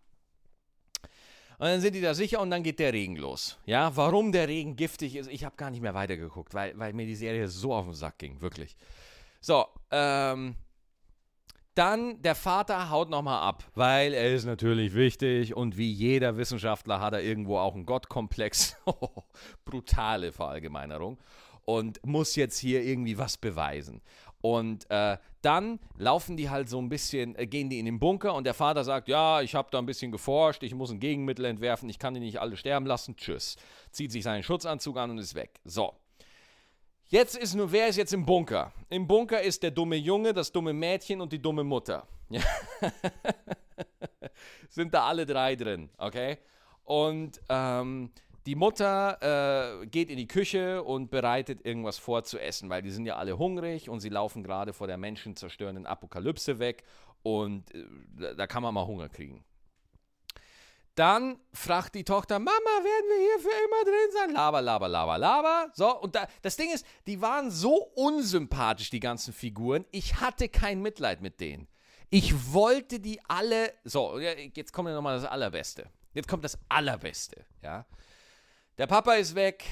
Und 1.62 1.68
dann 1.68 1.80
sind 1.80 1.94
die 1.94 2.02
da 2.02 2.16
sicher 2.16 2.42
und 2.42 2.50
dann 2.50 2.64
geht 2.64 2.80
der 2.80 2.92
Regen 2.92 3.18
los. 3.18 3.60
Ja, 3.68 3.96
warum 3.96 4.32
der 4.32 4.48
Regen 4.48 4.76
giftig 4.76 5.16
ist, 5.16 5.30
ich 5.30 5.46
habe 5.46 5.56
gar 5.58 5.70
nicht 5.70 5.82
mehr 5.82 5.94
weitergeguckt, 5.94 6.56
weil, 6.56 6.74
weil 6.80 6.92
mir 6.94 7.06
die 7.06 7.14
Serie 7.14 7.48
so 7.48 7.72
auf 7.72 7.86
den 7.86 7.94
Sack 7.94 8.18
ging, 8.18 8.42
wirklich. 8.42 8.76
So, 9.42 9.68
ähm, 9.92 10.56
dann 11.76 12.20
der 12.24 12.34
Vater 12.34 12.90
haut 12.90 13.12
nochmal 13.12 13.48
ab, 13.48 13.64
weil 13.76 14.16
er 14.16 14.34
ist 14.34 14.46
natürlich 14.46 14.96
wichtig 14.96 15.56
und 15.56 15.78
wie 15.78 15.92
jeder 15.92 16.36
Wissenschaftler 16.36 17.00
hat 17.00 17.14
er 17.14 17.22
irgendwo 17.22 17.60
auch 17.60 17.76
einen 17.76 17.86
Gottkomplex. 17.86 18.78
Brutale 19.64 20.32
Verallgemeinerung. 20.32 21.20
Und 21.64 22.04
muss 22.04 22.36
jetzt 22.36 22.58
hier 22.58 22.82
irgendwie 22.82 23.20
was 23.20 23.38
beweisen. 23.38 24.02
Und 24.42 24.90
äh, 24.90 25.18
dann 25.42 25.80
laufen 25.98 26.36
die 26.36 26.50
halt 26.50 26.68
so 26.68 26.80
ein 26.80 26.90
bisschen, 26.90 27.36
äh, 27.36 27.48
gehen 27.48 27.70
die 27.70 27.80
in 27.80 27.86
den 27.86 28.00
Bunker 28.00 28.34
und 28.34 28.44
der 28.44 28.54
Vater 28.54 28.84
sagt, 28.84 29.08
ja, 29.08 29.42
ich 29.42 29.56
habe 29.56 29.70
da 29.72 29.78
ein 29.78 29.86
bisschen 29.86 30.12
geforscht, 30.12 30.64
ich 30.64 30.74
muss 30.74 30.92
ein 30.92 31.00
Gegenmittel 31.00 31.46
entwerfen, 31.46 31.90
ich 31.90 32.00
kann 32.00 32.14
die 32.14 32.20
nicht 32.20 32.40
alle 32.40 32.58
sterben 32.58 32.86
lassen, 32.86 33.16
tschüss. 33.16 33.56
Zieht 33.92 34.12
sich 34.12 34.24
seinen 34.24 34.44
Schutzanzug 34.44 34.98
an 34.98 35.12
und 35.12 35.18
ist 35.20 35.36
weg. 35.36 35.60
So. 35.64 35.94
Jetzt 37.08 37.36
ist 37.36 37.56
nur, 37.56 37.72
wer 37.72 37.88
ist 37.88 37.98
jetzt 37.98 38.14
im 38.14 38.26
Bunker? 38.26 38.72
Im 38.90 39.06
Bunker 39.06 39.42
ist 39.42 39.64
der 39.64 39.72
dumme 39.72 39.98
Junge, 39.98 40.34
das 40.34 40.52
dumme 40.52 40.74
Mädchen 40.74 41.20
und 41.22 41.34
die 41.34 41.42
dumme 41.42 41.64
Mutter. 41.64 42.08
Sind 44.70 44.94
da 44.94 45.06
alle 45.06 45.26
drei 45.26 45.56
drin, 45.56 45.90
okay? 45.98 46.38
Und 46.86 47.42
ähm, 47.50 48.12
die 48.46 48.56
Mutter 48.56 49.82
äh, 49.82 49.86
geht 49.86 50.10
in 50.10 50.18
die 50.18 50.28
Küche 50.28 50.84
und 50.84 51.12
bereitet 51.12 51.66
irgendwas 51.66 51.98
vor 51.98 52.24
zu 52.24 52.40
essen, 52.40 52.70
weil 52.70 52.82
die 52.82 52.92
sind 52.92 53.06
ja 53.06 53.18
alle 53.18 53.38
hungrig 53.38 53.90
und 53.90 54.00
sie 54.00 54.10
laufen 54.10 54.44
gerade 54.44 54.74
vor 54.74 54.88
der 54.88 54.98
menschenzerstörenden 54.98 55.86
Apokalypse 55.86 56.60
weg 56.60 56.84
und 57.24 57.74
äh, 57.74 58.36
da 58.36 58.48
kann 58.48 58.64
man 58.64 58.74
mal 58.74 58.86
Hunger 58.86 59.10
kriegen. 59.10 59.44
Dann 60.96 61.40
fragt 61.54 61.96
die 61.96 62.04
Tochter, 62.04 62.38
Mama, 62.38 62.52
werden 62.52 63.08
wir 63.10 63.20
hier 63.20 63.40
für 63.40 63.66
immer 63.66 63.84
drin 63.84 64.12
sein? 64.12 64.34
Laber, 64.34 64.62
laber, 64.62 64.90
laber, 64.90 65.18
laber. 65.18 65.72
So, 65.74 66.00
und 66.02 66.16
da, 66.16 66.28
das 66.42 66.58
Ding 66.58 66.70
ist, 66.74 66.86
die 67.08 67.22
waren 67.22 67.50
so 67.50 67.76
unsympathisch, 67.96 68.90
die 68.90 69.00
ganzen 69.00 69.34
Figuren. 69.34 69.86
Ich 69.92 70.20
hatte 70.20 70.50
kein 70.50 70.82
Mitleid 70.82 71.22
mit 71.22 71.40
denen. 71.40 71.68
Ich 72.10 72.52
wollte 72.52 73.00
die 73.00 73.22
alle. 73.30 73.74
So, 73.86 74.20
jetzt 74.20 74.74
kommt 74.74 74.90
ja 74.90 74.96
nochmal 74.96 75.16
das 75.16 75.30
Allerbeste. 75.30 75.90
Jetzt 76.14 76.28
kommt 76.28 76.44
das 76.44 76.60
Allerbeste, 76.68 77.46
ja. 77.64 77.86
Der 78.78 78.88
Papa 78.88 79.16
ist 79.16 79.36
weg, 79.36 79.66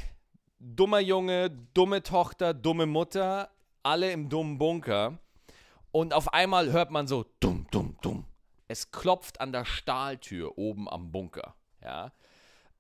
dummer 0.59 0.99
Junge, 0.99 1.49
dumme 1.73 2.03
Tochter, 2.03 2.53
dumme 2.53 2.85
Mutter, 2.85 3.49
alle 3.81 4.12
im 4.12 4.27
dummen 4.27 4.57
Bunker. 4.57 5.17
Und 5.91 6.13
auf 6.13 6.33
einmal 6.33 6.71
hört 6.73 6.91
man 6.91 7.07
so 7.07 7.25
dumm, 7.39 7.65
dumm, 7.71 7.97
dumm. 8.01 8.25
Es 8.67 8.91
klopft 8.91 9.39
an 9.39 9.53
der 9.53 9.63
Stahltür 9.63 10.57
oben 10.57 10.89
am 10.89 11.12
Bunker. 11.12 11.55
Ja. 11.81 12.12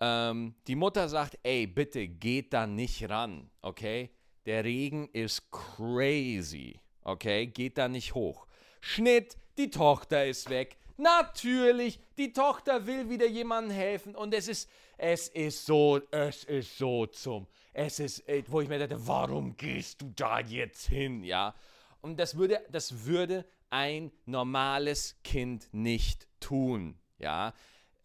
Ähm, 0.01 0.55
die 0.67 0.75
Mutter 0.75 1.07
sagt, 1.07 1.39
ey, 1.43 1.65
bitte 1.65 2.05
geht 2.07 2.51
da 2.53 2.67
nicht 2.67 3.09
ran, 3.09 3.49
okay? 3.61 4.09
Der 4.45 4.65
Regen 4.65 5.07
ist 5.13 5.49
crazy, 5.51 6.81
okay? 7.03 7.47
Geht 7.47 7.77
da 7.77 7.87
nicht 7.87 8.13
hoch. 8.13 8.45
Schnitt, 8.81 9.37
die 9.57 9.69
Tochter 9.69 10.25
ist 10.25 10.49
weg. 10.49 10.78
Natürlich, 10.99 11.97
die 12.17 12.33
Tochter 12.33 12.85
will 12.85 13.09
wieder 13.09 13.25
jemandem 13.25 13.73
helfen 13.73 14.15
und 14.17 14.33
es 14.33 14.49
ist, 14.49 14.69
es 14.97 15.29
ist 15.29 15.65
so, 15.65 16.01
es 16.11 16.43
ist 16.43 16.77
so 16.77 17.05
zum, 17.05 17.47
es 17.71 17.99
ist, 17.99 18.27
äh, 18.27 18.43
wo 18.47 18.59
ich 18.59 18.67
mir 18.67 18.79
dachte, 18.79 19.07
warum 19.07 19.55
gehst 19.55 20.01
du 20.01 20.11
da 20.13 20.41
jetzt 20.41 20.87
hin, 20.87 21.23
ja? 21.23 21.55
Und 22.01 22.19
das 22.19 22.35
würde, 22.35 22.59
das 22.69 23.05
würde 23.05 23.45
ein 23.69 24.11
normales 24.25 25.15
Kind 25.23 25.69
nicht 25.71 26.27
tun, 26.41 26.99
ja? 27.17 27.53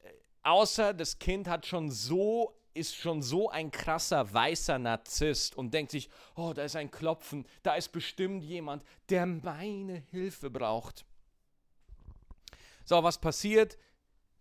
Äh, 0.04 0.10
außer 0.44 0.94
das 0.94 1.18
Kind 1.18 1.48
hat 1.48 1.66
schon 1.66 1.90
so 1.90 2.54
ist 2.74 2.94
schon 2.94 3.22
so 3.22 3.50
ein 3.50 3.72
krasser 3.72 4.32
weißer 4.32 4.78
Narzisst 4.78 5.56
und 5.56 5.74
denkt 5.74 5.90
sich, 5.90 6.08
oh, 6.36 6.52
da 6.52 6.62
ist 6.62 6.76
ein 6.76 6.92
Klopfen, 6.92 7.44
da 7.64 7.74
ist 7.74 7.90
bestimmt 7.90 8.44
jemand, 8.44 8.84
der 9.08 9.26
meine 9.26 10.04
Hilfe 10.10 10.50
braucht. 10.50 11.04
So, 12.86 13.02
was 13.02 13.18
passiert? 13.18 13.78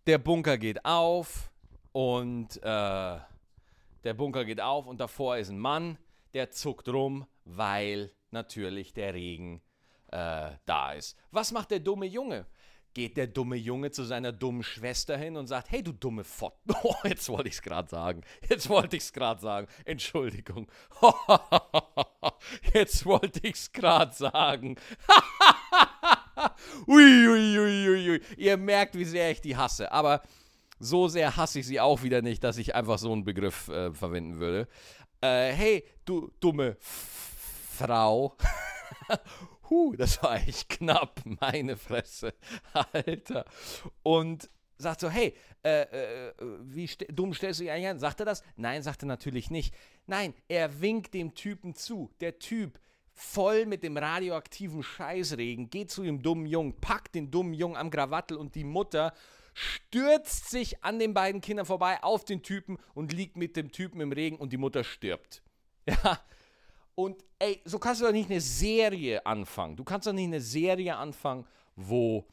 Der 0.06 0.18
Bunker 0.18 0.58
geht 0.58 0.84
auf 0.84 1.50
und 1.92 2.58
äh, 2.58 2.60
der 2.60 4.14
Bunker 4.14 4.44
geht 4.44 4.60
auf 4.60 4.86
und 4.86 5.00
davor 5.00 5.38
ist 5.38 5.48
ein 5.48 5.58
Mann, 5.58 5.96
der 6.34 6.50
zuckt 6.50 6.90
rum, 6.90 7.26
weil 7.46 8.12
natürlich 8.32 8.92
der 8.92 9.14
Regen 9.14 9.62
äh, 10.12 10.50
da 10.66 10.92
ist. 10.92 11.16
Was 11.30 11.52
macht 11.52 11.70
der 11.70 11.80
dumme 11.80 12.04
Junge? 12.04 12.44
Geht 12.92 13.16
der 13.16 13.28
dumme 13.28 13.56
Junge 13.56 13.92
zu 13.92 14.04
seiner 14.04 14.30
dummen 14.30 14.62
Schwester 14.62 15.16
hin 15.16 15.38
und 15.38 15.46
sagt, 15.46 15.70
hey 15.70 15.82
du 15.82 15.92
dumme 15.92 16.22
Fott. 16.22 16.54
Oh, 16.82 16.94
jetzt 17.04 17.30
wollte 17.30 17.48
ich 17.48 17.54
es 17.54 17.62
gerade 17.62 17.88
sagen. 17.88 18.20
Jetzt 18.50 18.68
wollte 18.68 18.96
ich 18.96 19.04
es 19.04 19.12
gerade 19.14 19.40
sagen. 19.40 19.68
Entschuldigung. 19.86 20.70
jetzt 22.74 23.06
wollte 23.06 23.40
ich 23.42 23.54
es 23.54 23.72
gerade 23.72 24.14
sagen. 24.14 24.76
ui, 26.86 27.28
ui, 27.28 27.58
ui, 27.58 28.10
ui. 28.10 28.20
Ihr 28.36 28.56
merkt, 28.56 28.96
wie 28.96 29.04
sehr 29.04 29.30
ich 29.30 29.40
die 29.40 29.56
hasse. 29.56 29.90
Aber 29.92 30.22
so 30.78 31.08
sehr 31.08 31.36
hasse 31.36 31.60
ich 31.60 31.66
sie 31.66 31.80
auch 31.80 32.02
wieder 32.02 32.22
nicht, 32.22 32.44
dass 32.44 32.58
ich 32.58 32.74
einfach 32.74 32.98
so 32.98 33.12
einen 33.12 33.24
Begriff 33.24 33.68
äh, 33.68 33.92
verwenden 33.92 34.38
würde. 34.38 34.68
Äh, 35.20 35.52
hey, 35.52 35.84
du 36.04 36.30
dumme 36.40 36.76
Frau. 36.80 38.36
Huh, 39.70 39.94
das 39.96 40.22
war 40.22 40.36
echt 40.36 40.68
knapp, 40.68 41.22
meine 41.24 41.78
Fresse. 41.78 42.34
Alter. 42.92 43.46
Und 44.02 44.50
sagt 44.76 45.00
so, 45.00 45.08
hey, 45.08 45.34
äh, 45.64 45.82
äh, 45.82 46.32
wie 46.64 46.86
st 46.86 47.06
dumm 47.10 47.32
stellst 47.32 47.60
du 47.60 47.64
dich 47.64 47.72
eigentlich 47.72 47.88
an? 47.88 47.98
Sagt 47.98 48.20
er 48.20 48.26
das? 48.26 48.42
Nein, 48.56 48.82
sagt 48.82 49.02
er 49.02 49.06
natürlich 49.06 49.50
nicht. 49.50 49.74
Nein, 50.06 50.34
er 50.48 50.80
winkt 50.80 51.14
dem 51.14 51.34
Typen 51.34 51.74
zu. 51.74 52.10
Der 52.20 52.38
Typ, 52.38 52.78
voll 53.14 53.66
mit 53.66 53.82
dem 53.82 53.96
radioaktiven 53.96 54.82
Scheißregen, 54.82 55.70
geht 55.70 55.90
zu 55.90 56.02
dem 56.02 56.22
dummen 56.22 56.46
Jungen, 56.46 56.80
packt 56.80 57.14
den 57.14 57.30
dummen 57.30 57.54
Jungen 57.54 57.76
am 57.76 57.90
Krawattel 57.90 58.36
und 58.36 58.54
die 58.54 58.64
Mutter 58.64 59.12
stürzt 59.54 60.50
sich 60.50 60.82
an 60.82 60.98
den 60.98 61.14
beiden 61.14 61.40
Kindern 61.40 61.64
vorbei 61.64 62.02
auf 62.02 62.24
den 62.24 62.42
Typen 62.42 62.76
und 62.92 63.12
liegt 63.12 63.36
mit 63.36 63.56
dem 63.56 63.70
Typen 63.70 64.00
im 64.00 64.12
Regen 64.12 64.36
und 64.36 64.52
die 64.52 64.58
Mutter 64.58 64.84
stirbt. 64.84 65.42
Ja, 65.86 66.18
und 66.94 67.22
ey, 67.38 67.60
so 67.66 67.78
kannst 67.78 68.00
du 68.00 68.06
doch 68.06 68.12
nicht 68.12 68.30
eine 68.30 68.40
Serie 68.40 69.26
anfangen. 69.26 69.76
Du 69.76 69.84
kannst 69.84 70.06
doch 70.06 70.12
nicht 70.12 70.28
eine 70.28 70.40
Serie 70.40 70.96
anfangen, 70.96 71.46
wo 71.76 72.26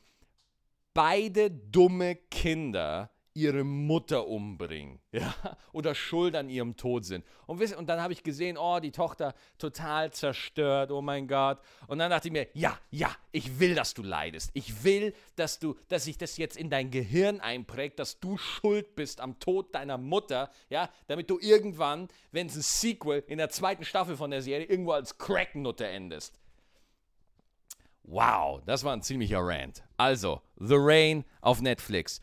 beide 0.94 1.52
dumme 1.52 2.15
Kinder 2.15 3.11
ihre 3.34 3.63
Mutter 3.63 4.28
umbringen, 4.28 5.00
ja, 5.12 5.34
oder 5.72 5.96
schuld 5.96 6.36
an 6.36 6.50
ihrem 6.50 6.76
Tod 6.76 7.06
sind. 7.06 7.26
Und, 7.48 7.62
und 7.76 7.88
dann 7.88 8.02
habe 8.02 8.13
ich 8.13 8.24
gesehen, 8.24 8.58
oh, 8.58 8.80
die 8.80 8.91
Tochter 8.91 9.34
total 9.58 10.12
zerstört, 10.12 10.91
oh 10.91 11.02
mein 11.02 11.28
Gott. 11.28 11.60
Und 11.88 12.00
dann 12.00 12.10
dachte 12.10 12.28
ich 12.28 12.32
mir, 12.32 12.48
ja, 12.54 12.78
ja, 12.89 13.15
ich 13.32 13.60
will, 13.60 13.76
dass 13.76 13.94
du 13.94 14.04
leidest. 14.04 14.52
Ich 14.54 14.84
will, 14.84 15.13
dass 15.36 15.60
du, 15.60 15.78
dass 15.88 16.06
sich 16.06 16.17
das 16.17 16.38
jetzt 16.38 16.58
in 16.58 16.70
dein 16.70 16.91
Gehirn 16.91 17.39
einprägt, 17.39 18.00
dass 18.00 18.20
du 18.20 18.38
schuld 18.38 18.96
bist 18.96 19.22
am 19.22 19.39
Tod 19.39 19.74
deiner 19.76 19.98
Mutter, 19.98 20.50
ja, 20.70 20.89
damit 21.08 21.30
du 21.30 21.39
irgendwann, 21.39 22.08
wenn 22.32 22.48
es 22.48 22.56
ein 22.56 22.62
Sequel 22.62 23.24
in 23.28 23.38
der 23.38 23.50
zweiten 23.50 23.86
Staffel 23.86 24.17
von 24.17 24.32
der 24.32 24.41
Serie 24.41 24.65
irgendwo 24.65 24.91
als 24.91 25.17
Cracknutter 25.17 25.88
endest. 25.88 26.41
Wow, 28.04 28.62
das 28.65 28.84
war 28.84 28.94
ein 28.94 29.04
ziemlicher 29.04 29.39
Rant. 29.41 29.84
Also, 29.96 30.41
The 30.58 30.76
Rain 30.78 31.24
auf 31.39 31.62
Netflix. 31.62 32.20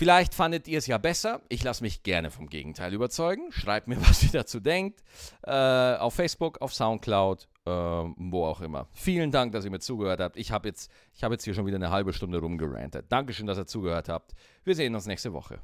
Vielleicht 0.00 0.34
fandet 0.34 0.66
ihr 0.66 0.78
es 0.78 0.86
ja 0.86 0.96
besser. 0.96 1.42
Ich 1.50 1.62
lasse 1.62 1.82
mich 1.82 2.02
gerne 2.02 2.30
vom 2.30 2.48
Gegenteil 2.48 2.94
überzeugen. 2.94 3.52
Schreibt 3.52 3.86
mir, 3.86 4.00
was 4.08 4.22
ihr 4.22 4.30
dazu 4.30 4.58
denkt. 4.58 5.02
Äh, 5.42 5.52
auf 5.52 6.14
Facebook, 6.14 6.62
auf 6.62 6.72
Soundcloud, 6.72 7.46
äh, 7.66 7.70
wo 7.70 8.46
auch 8.46 8.62
immer. 8.62 8.88
Vielen 8.94 9.30
Dank, 9.30 9.52
dass 9.52 9.66
ihr 9.66 9.70
mir 9.70 9.78
zugehört 9.80 10.20
habt. 10.20 10.38
Ich 10.38 10.52
habe 10.52 10.68
jetzt, 10.68 10.90
hab 11.20 11.32
jetzt 11.32 11.44
hier 11.44 11.52
schon 11.52 11.66
wieder 11.66 11.76
eine 11.76 11.90
halbe 11.90 12.14
Stunde 12.14 12.38
rumgerantet. 12.38 13.12
Dankeschön, 13.12 13.46
dass 13.46 13.58
ihr 13.58 13.66
zugehört 13.66 14.08
habt. 14.08 14.34
Wir 14.64 14.74
sehen 14.74 14.94
uns 14.94 15.04
nächste 15.04 15.34
Woche. 15.34 15.58